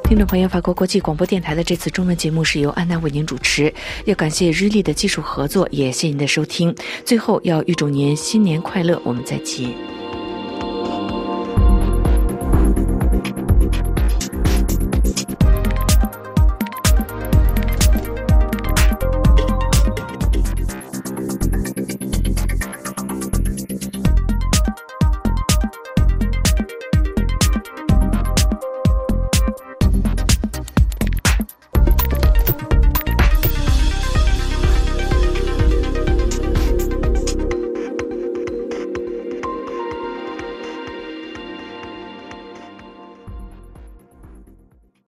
[0.05, 3.72] 听众朋友，法国国际广播电台的这次中文节目是由安娜为您主持，
[4.05, 6.76] 要感谢日历的技术合作，也谢谢您的收听。
[7.07, 9.97] 最后要预祝您新年快乐，我们再见。